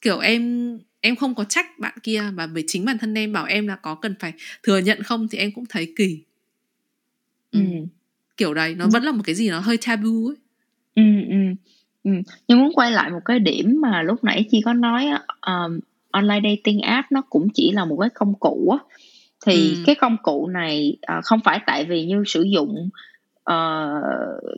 [0.00, 3.44] kiểu em em không có trách bạn kia và bởi chính bản thân em bảo
[3.44, 6.22] em là có cần phải thừa nhận không thì em cũng thấy kỳ
[7.50, 7.60] ừ.
[7.60, 7.86] ừ.
[8.36, 8.88] kiểu đấy nó ừ.
[8.92, 10.36] vẫn là một cái gì nó hơi taboo ấy
[10.94, 11.36] ừ, ừ.
[12.04, 12.10] Ừ.
[12.48, 15.06] nhưng muốn quay lại một cái điểm mà lúc nãy chị có nói
[15.46, 15.78] um,
[16.10, 18.78] online dating app nó cũng chỉ là một cái công cụ á
[19.46, 19.82] thì ừ.
[19.86, 22.88] cái công cụ này uh, không phải tại vì như sử dụng
[23.50, 24.02] uh,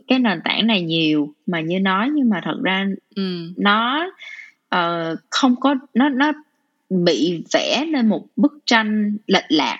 [0.07, 3.51] cái nền tảng này nhiều mà như nói nhưng mà thật ra ừ.
[3.57, 4.09] nó
[4.75, 6.31] uh, không có nó nó
[6.89, 9.77] bị vẽ nên một bức tranh lệch lạc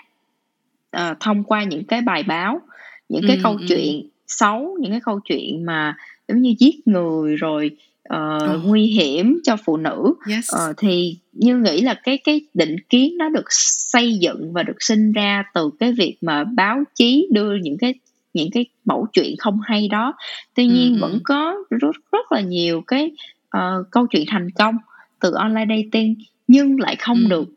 [0.97, 2.61] uh, thông qua những cái bài báo
[3.09, 3.65] những cái ừ, câu ừ.
[3.67, 5.95] chuyện xấu những cái câu chuyện mà
[6.27, 7.77] giống như giết người rồi
[8.13, 8.65] uh, oh.
[8.65, 10.49] nguy hiểm cho phụ nữ yes.
[10.55, 14.77] uh, thì như nghĩ là cái cái định kiến nó được xây dựng và được
[14.79, 17.93] sinh ra từ cái việc mà báo chí đưa những cái
[18.33, 20.13] những cái mẫu chuyện không hay đó
[20.53, 21.01] tuy nhiên mm-hmm.
[21.01, 23.11] vẫn có rất rất là nhiều cái
[23.57, 24.75] uh, câu chuyện thành công
[25.19, 26.15] từ online dating
[26.47, 27.29] nhưng lại không mm.
[27.29, 27.47] được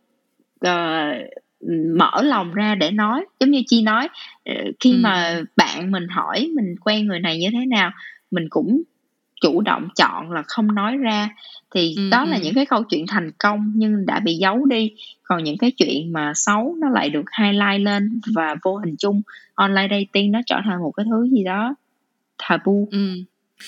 [0.66, 1.43] uh,
[1.98, 3.24] mở lòng ra để nói.
[3.40, 4.08] Giống như chi nói
[4.80, 4.98] khi ừ.
[5.00, 7.90] mà bạn mình hỏi mình quen người này như thế nào
[8.30, 8.82] mình cũng
[9.40, 11.28] chủ động chọn là không nói ra.
[11.74, 14.92] Thì ừ, đó là những cái câu chuyện thành công nhưng đã bị giấu đi.
[15.22, 19.22] Còn những cái chuyện mà xấu nó lại được highlight lên và vô hình chung.
[19.54, 21.74] Online dating nó trở thành một cái thứ gì đó
[22.48, 22.72] taboo.
[22.90, 23.08] Ừ.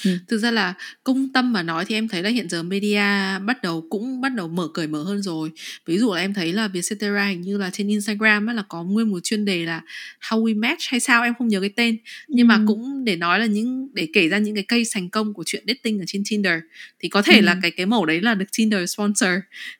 [0.05, 0.18] Ừ.
[0.28, 0.74] Thực ra là
[1.05, 3.03] công tâm mà nói thì em thấy là hiện giờ media
[3.47, 5.51] bắt đầu cũng bắt đầu mở cởi mở hơn rồi.
[5.86, 9.11] Ví dụ là em thấy là Vietcetera hình như là trên Instagram là có nguyên
[9.11, 9.82] một chuyên đề là
[10.28, 11.99] How We Match hay sao em không nhớ cái tên.
[12.28, 12.49] Nhưng ừ.
[12.49, 15.42] mà cũng để nói là những để kể ra những cái cây thành công của
[15.47, 16.61] chuyện dating ở trên Tinder
[17.01, 17.44] thì có thể ừ.
[17.44, 19.30] là cái cái mẫu đấy là được Tinder sponsor.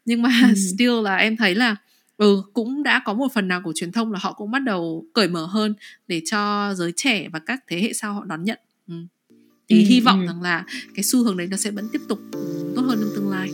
[0.05, 0.55] Nhưng mà ừ.
[0.75, 1.77] still là em thấy là
[2.17, 5.07] ừ cũng đã có một phần nào của truyền thông là họ cũng bắt đầu
[5.13, 5.75] cởi mở hơn
[6.09, 8.59] để cho giới trẻ và các thế hệ sau họ đón nhận.
[8.89, 8.95] Ừ
[9.69, 10.27] thì ừ, hy vọng ừ.
[10.27, 10.65] rằng là
[10.95, 12.19] cái xu hướng đấy nó sẽ vẫn tiếp tục
[12.77, 13.51] tốt hơn trong tương lai.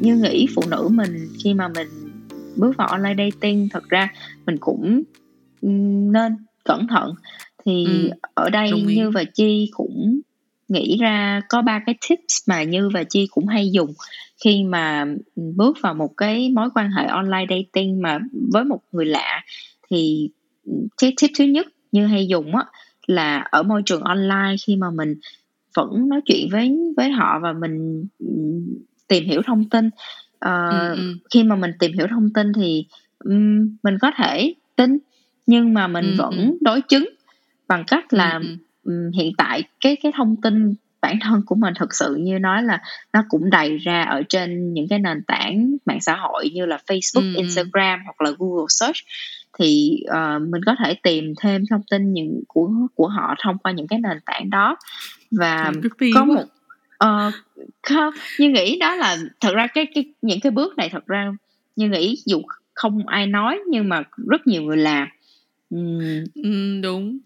[0.00, 1.88] Như nghĩ phụ nữ mình khi mà mình
[2.56, 4.12] bước vào online dating thật ra
[4.46, 5.02] mình cũng
[6.12, 6.32] nên
[6.64, 7.14] cẩn thận.
[7.64, 10.20] Thì ừ, ở đây như và chi cũng
[10.72, 13.94] nghĩ ra có ba cái tips mà như và chi cũng hay dùng
[14.44, 18.18] khi mà bước vào một cái mối quan hệ online dating mà
[18.52, 19.44] với một người lạ
[19.90, 20.30] thì
[21.00, 22.64] cái tip thứ nhất như hay dùng á
[23.06, 25.14] là ở môi trường online khi mà mình
[25.74, 28.06] vẫn nói chuyện với với họ và mình
[29.08, 31.16] tìm hiểu thông tin uh, ừ, ừ.
[31.30, 32.86] khi mà mình tìm hiểu thông tin thì
[33.24, 34.98] um, mình có thể tin
[35.46, 36.58] nhưng mà mình ừ, vẫn ừ.
[36.60, 37.08] đối chứng
[37.68, 38.40] bằng cách là
[39.14, 42.80] hiện tại cái cái thông tin bản thân của mình thực sự như nói là
[43.12, 46.78] nó cũng đầy ra ở trên những cái nền tảng mạng xã hội như là
[46.86, 47.36] Facebook, ừ.
[47.36, 48.96] Instagram hoặc là Google search.
[49.58, 53.72] Thì uh, mình có thể tìm thêm thông tin những của của họ thông qua
[53.72, 54.76] những cái nền tảng đó.
[55.30, 55.72] Và
[56.14, 56.44] có một
[57.04, 57.34] uh,
[57.82, 61.32] không, như nghĩ đó là thật ra cái cái những cái bước này thật ra
[61.76, 62.42] như nghĩ dù
[62.74, 65.08] không ai nói nhưng mà rất nhiều người làm
[66.34, 67.18] ừ, đúng.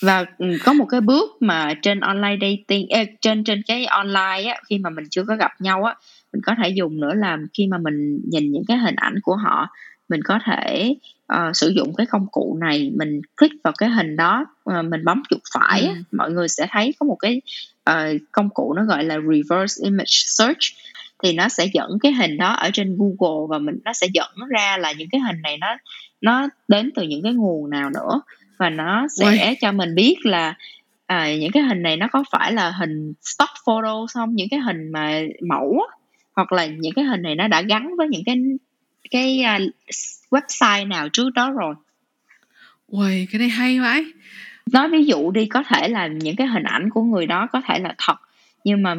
[0.00, 0.24] Và
[0.64, 4.78] có một cái bước mà trên online dating ê, trên trên cái online á khi
[4.78, 5.94] mà mình chưa có gặp nhau á
[6.32, 9.36] mình có thể dùng nữa là khi mà mình nhìn những cái hình ảnh của
[9.36, 9.68] họ
[10.08, 10.94] mình có thể
[11.32, 15.04] uh, sử dụng cái công cụ này mình click vào cái hình đó uh, mình
[15.04, 15.94] bấm chuột phải ừ.
[16.12, 17.40] mọi người sẽ thấy có một cái
[17.90, 20.60] uh, công cụ nó gọi là reverse image search
[21.22, 24.30] thì nó sẽ dẫn cái hình đó ở trên Google và mình nó sẽ dẫn
[24.48, 25.76] ra là những cái hình này nó
[26.20, 28.20] nó đến từ những cái nguồn nào nữa.
[28.58, 29.56] Và nó sẽ Ôi.
[29.60, 30.54] cho mình biết là
[31.06, 34.34] à, những cái hình này nó có phải là hình stock photo không?
[34.34, 35.80] Những cái hình mà mẫu
[36.36, 38.36] hoặc là những cái hình này nó đã gắn với những cái
[39.10, 39.74] cái uh,
[40.30, 41.74] website nào trước đó rồi?
[42.86, 44.12] Ui, cái này hay vậy
[44.72, 47.60] nói ví dụ đi có thể là những cái hình ảnh của người đó có
[47.68, 48.16] thể là thật
[48.64, 48.94] nhưng mà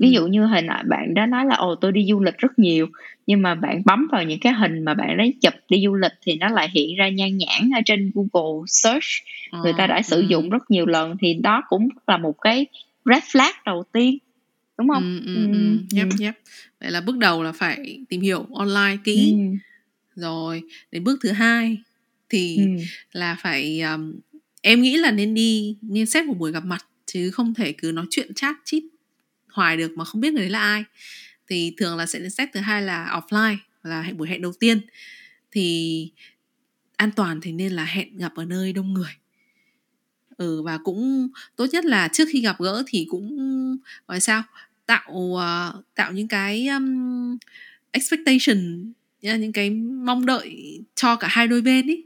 [0.00, 2.58] ví dụ như hình ảnh bạn đã nói là ồ tôi đi du lịch rất
[2.58, 2.86] nhiều
[3.26, 6.12] nhưng mà bạn bấm vào những cái hình mà bạn đấy chụp đi du lịch
[6.22, 9.06] thì nó lại hiện ra nhan nhản ở trên Google search
[9.62, 10.26] người ta đã sử ừ.
[10.28, 12.66] dụng rất nhiều lần thì đó cũng là một cái
[13.04, 14.18] red flag đầu tiên
[14.78, 15.20] đúng không?
[15.26, 15.78] Ừ, ừ, ừ.
[15.96, 16.34] Yep, yep.
[16.80, 19.34] Vậy là bước đầu là phải tìm hiểu online kỹ.
[19.36, 19.58] Ừ.
[20.14, 20.62] Rồi,
[20.92, 21.78] đến bước thứ hai
[22.30, 22.82] thì ừ.
[23.12, 24.14] là phải um,
[24.62, 27.92] em nghĩ là nên đi nên xét một buổi gặp mặt chứ không thể cứ
[27.92, 28.82] nói chuyện chat chít
[29.52, 30.84] hoài được mà không biết người đấy là ai.
[31.48, 34.52] Thì thường là sẽ đến step thứ hai là offline là hẹn buổi hẹn đầu
[34.60, 34.80] tiên.
[35.52, 36.10] Thì
[36.96, 39.12] an toàn thì nên là hẹn gặp ở nơi đông người.
[40.36, 43.38] Ừ và cũng tốt nhất là trước khi gặp gỡ thì cũng
[44.06, 44.42] gọi sao
[44.86, 47.36] tạo uh, tạo những cái um,
[47.90, 52.04] expectation những cái mong đợi cho cả hai đôi bên ý.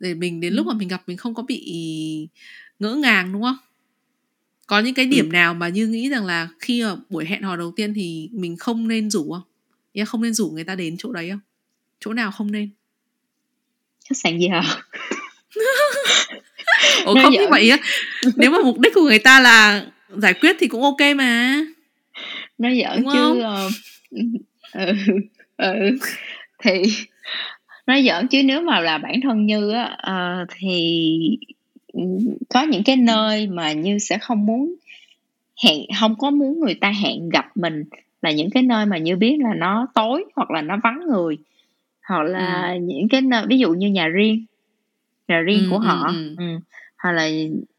[0.00, 2.28] Để mình đến lúc mà mình gặp mình không có bị
[2.78, 3.56] ngỡ ngàng đúng không
[4.72, 5.32] có những cái điểm ừ.
[5.32, 8.56] nào mà như nghĩ rằng là khi ở buổi hẹn hò đầu tiên thì mình
[8.56, 9.42] không nên rủ không?
[9.92, 11.40] Yeah, không nên rủ người ta đến chỗ đấy không?
[12.00, 12.70] chỗ nào không nên
[14.08, 14.62] khách sạn gì hả
[17.04, 17.78] Ủa không như vậy á
[18.36, 21.60] Nếu mà mục đích của người ta là giải quyết thì cũng ok mà
[22.58, 23.72] Nó giỡn chứ uh,
[24.72, 24.92] ừ,
[25.56, 25.98] ừ,
[26.62, 26.82] Thì
[27.86, 31.38] Nó giỡn chứ nếu mà là bản thân Như á uh, Thì
[32.48, 34.74] có những cái nơi mà Như sẽ không muốn
[35.64, 37.84] hẹn không có muốn người ta hẹn gặp mình
[38.22, 41.38] là những cái nơi mà như biết là nó tối hoặc là nó vắng người
[42.08, 42.78] hoặc là ừ.
[42.82, 44.44] những cái nơi ví dụ như nhà riêng
[45.28, 46.44] nhà riêng ừ, của ừ, họ ừ, ừ.
[46.98, 47.28] hoặc là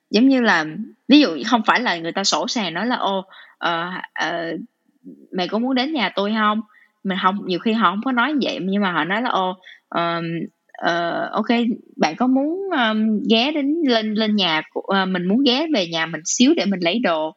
[0.09, 0.65] giống như là
[1.07, 3.93] ví dụ không phải là người ta sổ sàng nói là ô uh,
[4.25, 4.59] uh,
[5.31, 6.61] mày có muốn đến nhà tôi không
[7.03, 9.57] mình không nhiều khi họ không có nói vậy nhưng mà họ nói là ô
[9.89, 10.23] um,
[10.81, 11.59] uh, ok
[11.97, 15.87] bạn có muốn um, ghé đến lên lên nhà của, uh, mình muốn ghé về
[15.87, 17.35] nhà mình xíu để mình lấy đồ.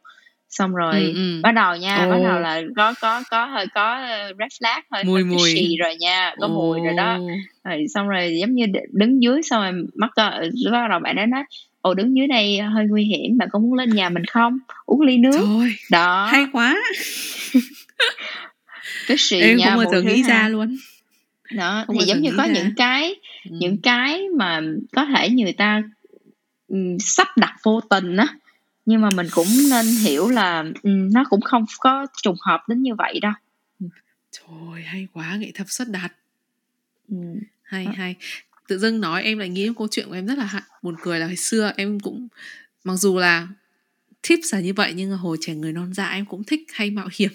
[0.48, 1.40] Xong rồi ừ, ừ.
[1.42, 2.10] bắt đầu nha oh.
[2.10, 5.54] bắt đầu là có có có hơi có ờ, red flag hơi mùi hơi mùi.
[5.54, 6.52] xì rồi nha có oh.
[6.52, 7.18] mùi rồi đó.
[7.64, 10.10] Rồi xong rồi giống như đứng dưới xong rồi mắc
[10.72, 11.42] bắt đầu bạn đó nói
[11.80, 14.58] ồ đứng dưới đây hơi nguy hiểm bạn có muốn lên nhà mình không?
[14.86, 15.38] Uống ly nước.
[15.38, 16.26] Trời, đó.
[16.26, 16.76] hay quá.
[19.08, 20.76] Cái xì em nha không bao giờ nghĩ ra luôn
[21.52, 22.52] đó không thì giống như có ra.
[22.52, 23.14] những cái
[23.50, 23.56] ừ.
[23.60, 24.60] những cái mà
[24.92, 25.82] có thể người ta
[26.68, 28.28] um, sắp đặt vô tình á
[28.86, 32.82] nhưng mà mình cũng nên hiểu là um, nó cũng không có trùng hợp đến
[32.82, 33.32] như vậy đâu
[34.32, 36.12] trời hay quá nghệ thuật xuất đạt
[37.08, 37.16] ừ.
[37.62, 37.92] hay đó.
[37.96, 38.14] hay
[38.68, 41.18] tự dưng nói em lại nghĩ đến câu chuyện của em rất là buồn cười
[41.18, 42.28] là hồi xưa em cũng
[42.84, 43.48] mặc dù là
[44.28, 46.90] tips là như vậy nhưng mà hồi trẻ người non dạ em cũng thích hay
[46.90, 47.30] mạo hiểm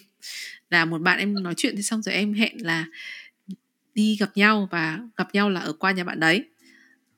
[0.69, 2.85] là một bạn em nói chuyện thì xong rồi em hẹn là
[3.95, 6.45] đi gặp nhau và gặp nhau là ở qua nhà bạn đấy.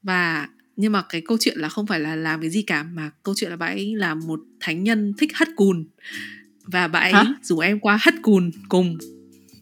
[0.03, 3.11] Và nhưng mà cái câu chuyện là không phải là làm cái gì cả mà
[3.24, 5.86] câu chuyện là bạn ấy là một thánh nhân thích hất cùn.
[6.65, 7.34] Và bạn ấy Hả?
[7.41, 8.97] rủ em qua hất cùn cùng.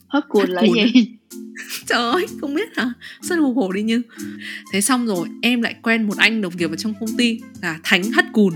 [0.07, 1.05] Hất cùn là gì?
[1.86, 2.93] trời ơi không biết hả?
[3.22, 4.01] Rất google đi như
[4.74, 7.80] thế xong rồi em lại quen một anh đồng nghiệp ở trong công ty là
[7.84, 8.53] thánh hất cùn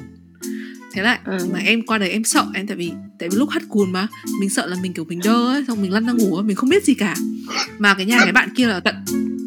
[0.96, 1.38] thế lại ừ.
[1.54, 4.08] mà em qua đấy em sợ em tại vì tại vì lúc hất cùn mà
[4.40, 6.70] mình sợ là mình kiểu mình đơ ấy xong mình lăn ra ngủ mình không
[6.70, 7.16] biết gì cả.
[7.80, 8.96] Mà cái nhà cái bạn kia là tận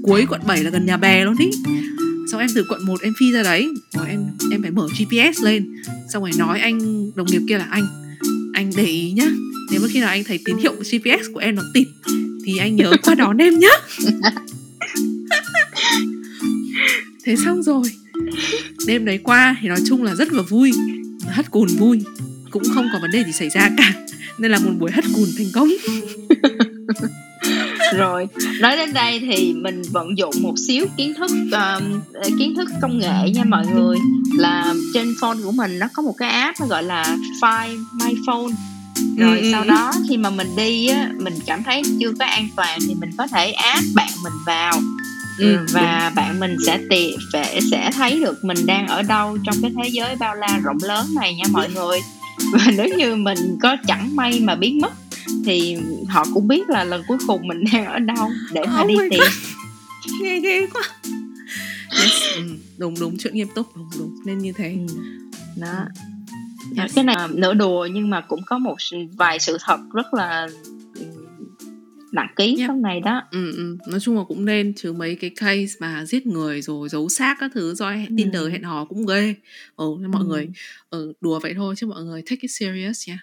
[0.02, 1.50] cuối quận 7 là gần nhà bè luôn ý.
[2.32, 5.42] Xong em từ quận 1 em phi ra đấy rồi em em phải mở gps
[5.42, 5.74] lên.
[6.12, 7.86] Xong rồi nói anh đồng nghiệp kia là anh
[8.54, 9.30] anh để ý nhá
[9.70, 11.86] nếu mà khi nào anh thấy tín hiệu gps của em nó tịt
[12.44, 13.72] thì anh nhớ qua đón em nhá.
[17.24, 17.82] Thế xong rồi.
[18.86, 20.72] Đêm đấy qua thì nói chung là rất là vui
[21.28, 22.04] hất cùn vui.
[22.50, 23.92] Cũng không có vấn đề gì xảy ra cả.
[24.38, 25.68] Nên là một buổi hất cùn thành công.
[27.96, 28.28] Rồi
[28.60, 31.82] nói đến đây thì mình vận dụng một xíu kiến thức uh,
[32.38, 33.96] kiến thức công nghệ nha mọi người.
[34.38, 38.14] Là trên phone của mình nó có một cái app nó gọi là Find My
[38.26, 38.54] Phone.
[39.16, 39.48] Rồi ừ.
[39.52, 39.68] sau ừ.
[39.68, 43.10] đó khi mà mình đi á mình cảm thấy chưa có an toàn thì mình
[43.18, 44.80] có thể add bạn mình vào
[45.38, 49.54] ừ, và bạn mình sẽ tìm sẽ sẽ thấy được mình đang ở đâu trong
[49.62, 51.98] cái thế giới bao la rộng lớn này nha mọi người.
[52.52, 54.92] Và nếu như mình có chẳng may mà biến mất
[55.44, 55.76] thì
[56.08, 58.94] họ cũng biết là lần cuối cùng mình đang ở đâu để mà oh đi
[59.10, 59.22] tìm.
[60.20, 60.82] Nghe ghê quá.
[61.90, 62.42] Yes, ừ,
[62.78, 64.76] đúng đúng chuyện nghiêm túc đúng đúng nên như thế.
[64.88, 64.94] Ừ.
[65.56, 65.84] đó.
[66.76, 66.94] Yes.
[66.94, 68.76] cái này nửa đùa nhưng mà cũng có một
[69.16, 70.48] vài sự thật rất là
[72.12, 72.68] ừ, nặng ký yep.
[72.68, 73.76] trong này đó ừ, ừ.
[73.90, 77.36] nói chung là cũng nên chứ mấy cái case mà giết người rồi giấu xác
[77.40, 78.14] các thứ do ừ.
[78.16, 79.34] Tinder hẹn hò cũng ghê
[79.76, 80.26] ừ, nên mọi ừ.
[80.26, 80.48] người
[80.90, 83.18] ừ, đùa vậy thôi chứ mọi người take it serious nha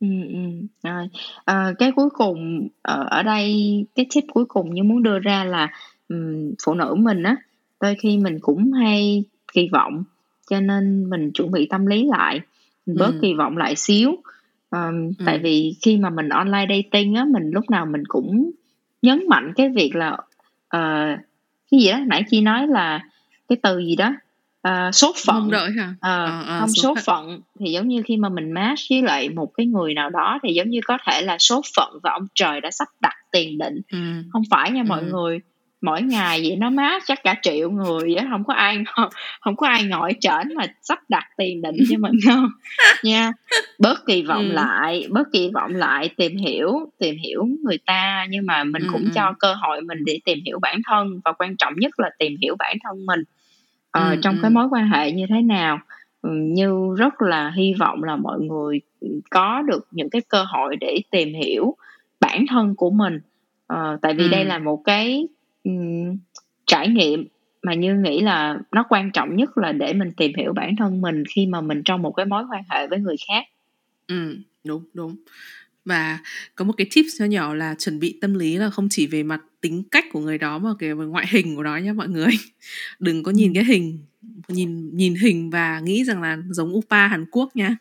[0.00, 1.08] Ừ, ừm, rồi.
[1.44, 3.54] Ờ, cái cuối cùng, ờ, ở đây
[3.94, 5.72] cái tip cuối cùng như muốn đưa ra là,
[6.08, 7.36] ừm, phụ nữ mình á,
[7.80, 10.04] đôi khi mình cũng hay kỳ vọng,
[10.50, 12.40] cho nên mình chuẩn bị tâm lý lại,
[12.86, 14.16] mình bớt kỳ vọng lại xíu.
[14.70, 18.50] Ờm, tại vì khi mà mình online dating á, mình lúc nào mình cũng
[19.02, 20.16] nhấn mạnh cái việc là,
[20.68, 21.06] ờ,
[21.70, 23.00] cái gì đó, nãy Chi nói là
[23.48, 24.14] cái từ gì đó?
[24.68, 27.04] uh, số phận mong đợi hả à, à, à, không số, số phận.
[27.04, 30.38] phận thì giống như khi mà mình match với lại một cái người nào đó
[30.42, 33.58] thì giống như có thể là số phận và ông trời đã sắp đặt tiền
[33.58, 33.98] định ừ.
[34.32, 34.88] không phải nha ừ.
[34.88, 35.40] mọi người
[35.86, 38.78] mỗi ngày vậy nó mát chắc cả triệu người á không có ai
[39.40, 42.48] không có ai ngồi trển mà sắp đặt tiền định cho mình không
[43.04, 43.32] nha
[43.78, 44.52] bớt kỳ vọng ừ.
[44.52, 48.88] lại bớt kỳ vọng lại tìm hiểu tìm hiểu người ta nhưng mà mình ừ.
[48.92, 52.10] cũng cho cơ hội mình để tìm hiểu bản thân và quan trọng nhất là
[52.18, 53.20] tìm hiểu bản thân mình
[53.90, 54.38] ờ, ừ, trong ừ.
[54.42, 55.78] cái mối quan hệ như thế nào
[56.22, 58.80] ừ, như rất là hy vọng là mọi người
[59.30, 61.76] có được những cái cơ hội để tìm hiểu
[62.20, 63.20] bản thân của mình
[63.66, 64.28] ờ, tại vì ừ.
[64.30, 65.26] đây là một cái
[65.66, 66.18] um,
[66.66, 67.26] trải nghiệm
[67.62, 71.00] mà như nghĩ là nó quan trọng nhất là để mình tìm hiểu bản thân
[71.00, 73.44] mình khi mà mình trong một cái mối quan hệ với người khác.
[74.06, 75.16] Ừ đúng đúng.
[75.84, 76.18] Và
[76.54, 79.22] có một cái tips nho nhỏ là chuẩn bị tâm lý là không chỉ về
[79.22, 82.32] mặt tính cách của người đó mà cái ngoại hình của nó nhé mọi người.
[82.98, 83.98] Đừng có nhìn cái hình
[84.48, 87.76] nhìn nhìn hình và nghĩ rằng là giống Upa Hàn Quốc nha.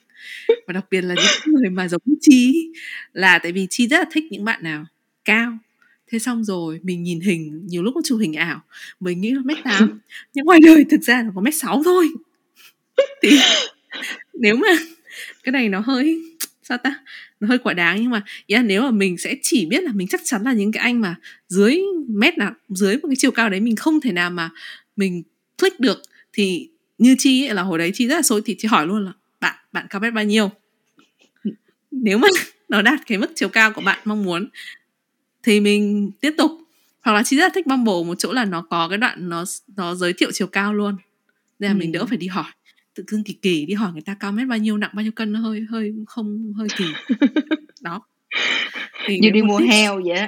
[0.68, 2.72] Và đặc biệt là những người mà giống Chi
[3.14, 4.86] là tại vì Chi rất là thích những bạn nào
[5.26, 5.58] cao
[6.08, 8.62] thế xong rồi mình nhìn hình nhiều lúc nó chụp hình ảo.
[9.00, 10.00] Mình nghĩ là mét tám.
[10.34, 12.10] Nhưng ngoài đời thực ra là có mét sáu thôi.
[13.22, 13.40] Thì
[14.34, 14.68] nếu mà
[15.44, 16.22] cái này nó hơi
[16.64, 17.00] sao ta?
[17.40, 19.92] Nó hơi quá đáng nhưng mà ý là nếu mà mình sẽ chỉ biết là
[19.92, 21.16] mình chắc chắn là những cái anh mà
[21.48, 24.50] dưới mét nào dưới một cái chiều cao đấy mình không thể nào mà
[24.96, 25.24] mình
[25.58, 26.02] click được.
[26.34, 29.06] Thì như chi ấy, là hồi đấy chi rất là xối thì chị hỏi luôn
[29.06, 30.52] là bạn bạn cao mét bao nhiêu?
[31.92, 32.28] Nếu mà
[32.70, 34.50] nó đạt cái mức chiều cao của bạn mong muốn
[35.46, 36.52] thì mình tiếp tục.
[37.02, 39.44] Hoặc là chị rất là thích Bumble một chỗ là nó có cái đoạn nó
[39.76, 40.96] nó giới thiệu chiều cao luôn.
[41.60, 41.78] Nên là ừ.
[41.78, 42.52] mình đỡ phải đi hỏi.
[42.96, 45.12] Tự dưng kỳ kỳ đi hỏi người ta cao mét bao nhiêu nặng bao nhiêu
[45.12, 46.86] cân nó hơi hơi không hơi kỳ.
[47.82, 48.02] Đó.
[49.06, 49.70] Thì như đi mua thích...
[49.70, 50.28] heo vậy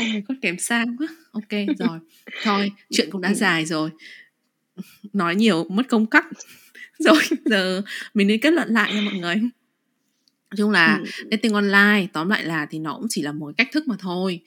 [0.00, 1.06] oh my god kém sang quá.
[1.32, 1.98] Ok rồi.
[2.42, 3.90] Thôi chuyện cũng đã dài rồi.
[5.12, 6.26] Nói nhiều mất công cắt.
[6.98, 7.82] Rồi giờ
[8.14, 9.50] mình nên kết luận lại nha mọi người
[10.50, 11.28] nói chung là ừ.
[11.30, 14.40] dating online tóm lại là thì nó cũng chỉ là một cách thức mà thôi.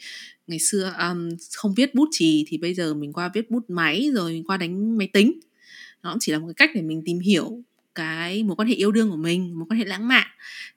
[0.48, 4.10] Ngày xưa um, không viết bút chì thì bây giờ mình qua viết bút máy
[4.14, 5.40] rồi qua đánh máy tính.
[6.04, 7.64] Nó cũng chỉ là một cái cách để mình tìm hiểu
[7.96, 10.28] cái mối quan hệ yêu đương của mình mối quan hệ lãng mạn.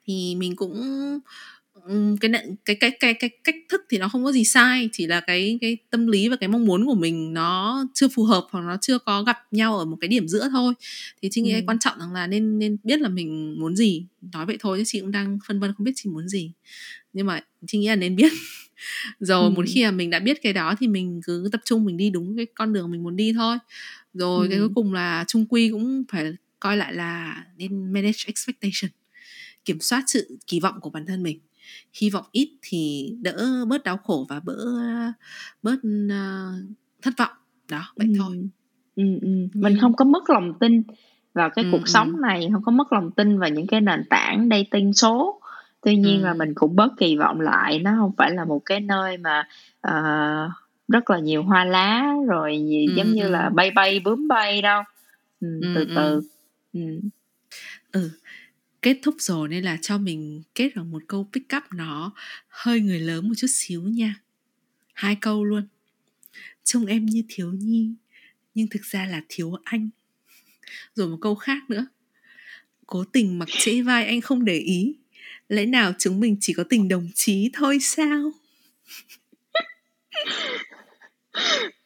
[0.05, 0.83] Thì mình cũng
[2.21, 2.31] cái
[2.65, 5.57] cái cái cái cái cách thức thì nó không có gì sai chỉ là cái
[5.61, 8.77] cái tâm lý và cái mong muốn của mình nó chưa phù hợp hoặc nó
[8.81, 10.73] chưa có gặp nhau ở một cái điểm giữa thôi
[11.21, 11.61] thì chị nghĩ ừ.
[11.67, 14.99] quan trọng là nên nên biết là mình muốn gì nói vậy thôi chứ chị
[14.99, 16.51] cũng đang phân vân không biết chị muốn gì
[17.13, 18.31] nhưng mà chị nghĩ là nên biết
[19.19, 19.49] rồi ừ.
[19.49, 22.09] một khi mà mình đã biết cái đó thì mình cứ tập trung mình đi
[22.09, 23.57] đúng cái con đường mình muốn đi thôi
[24.13, 24.49] rồi ừ.
[24.49, 28.91] cái cuối cùng là trung quy cũng phải coi lại là nên manage expectation
[29.65, 31.39] kiểm soát sự kỳ vọng của bản thân mình
[31.93, 34.57] hy vọng ít thì đỡ bớt đau khổ và bỡ
[35.63, 37.37] bớt uh, thất vọng
[37.71, 38.13] đó vậy ừ.
[38.19, 38.49] thôi
[38.95, 39.29] ừ, ừ.
[39.53, 40.83] mình không có mất lòng tin
[41.33, 41.87] vào cái ừ, cuộc ừ.
[41.87, 45.41] sống này không có mất lòng tin vào những cái nền tảng dating số
[45.81, 46.25] tuy nhiên ừ.
[46.25, 49.47] là mình cũng bớt kỳ vọng lại nó không phải là một cái nơi mà
[49.87, 50.51] uh,
[50.87, 53.29] rất là nhiều hoa lá rồi gì ừ, giống như ừ.
[53.29, 54.83] là bay bay bướm bay đâu
[55.41, 55.93] ừ, ừ, từ ừ.
[55.95, 56.21] từ
[56.73, 56.99] ừ.
[57.91, 58.09] ừ
[58.81, 62.13] kết thúc rồi nên là cho mình kết vào một câu pick up nó
[62.47, 64.15] hơi người lớn một chút xíu nha.
[64.93, 65.67] Hai câu luôn.
[66.63, 67.91] Trông em như thiếu nhi,
[68.55, 69.89] nhưng thực ra là thiếu anh.
[70.95, 71.87] Rồi một câu khác nữa.
[72.85, 74.95] Cố tình mặc trễ vai anh không để ý.
[75.49, 78.31] Lẽ nào chúng mình chỉ có tình đồng chí thôi sao?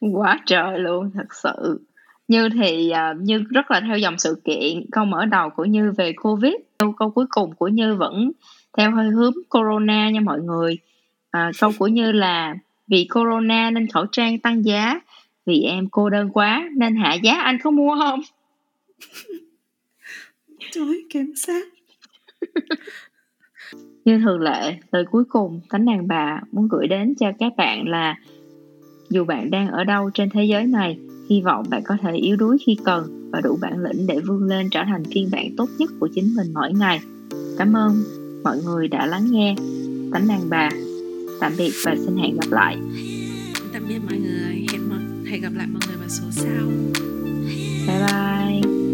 [0.00, 1.80] Quá trời luôn, thật sự
[2.28, 5.92] như thì uh, như rất là theo dòng sự kiện câu mở đầu của như
[5.96, 8.32] về covid câu câu cuối cùng của như vẫn
[8.76, 10.78] theo hơi hướng corona nha mọi người.
[11.30, 12.54] À, câu của như là
[12.88, 15.00] vì corona nên khẩu trang tăng giá
[15.46, 18.20] vì em cô đơn quá nên hạ giá anh có mua không?
[20.72, 21.66] Trời kém sát
[24.04, 27.88] như thường lệ lời cuối cùng tánh đàn bà muốn gửi đến cho các bạn
[27.88, 28.18] là
[29.10, 30.98] dù bạn đang ở đâu trên thế giới này
[31.30, 34.42] hy vọng bạn có thể yếu đuối khi cần và đủ bản lĩnh để vươn
[34.42, 37.00] lên trở thành phiên bản tốt nhất của chính mình mỗi ngày.
[37.58, 38.04] Cảm ơn
[38.44, 39.54] mọi người đã lắng nghe.
[40.12, 40.68] Tánh đàn bà.
[41.40, 42.76] Tạm biệt và xin hẹn gặp lại.
[43.72, 44.66] Tạm biệt mọi người.
[44.72, 44.80] Hẹn
[45.32, 46.66] hẹn gặp lại mọi người vào số sau.
[47.86, 48.91] Bye bye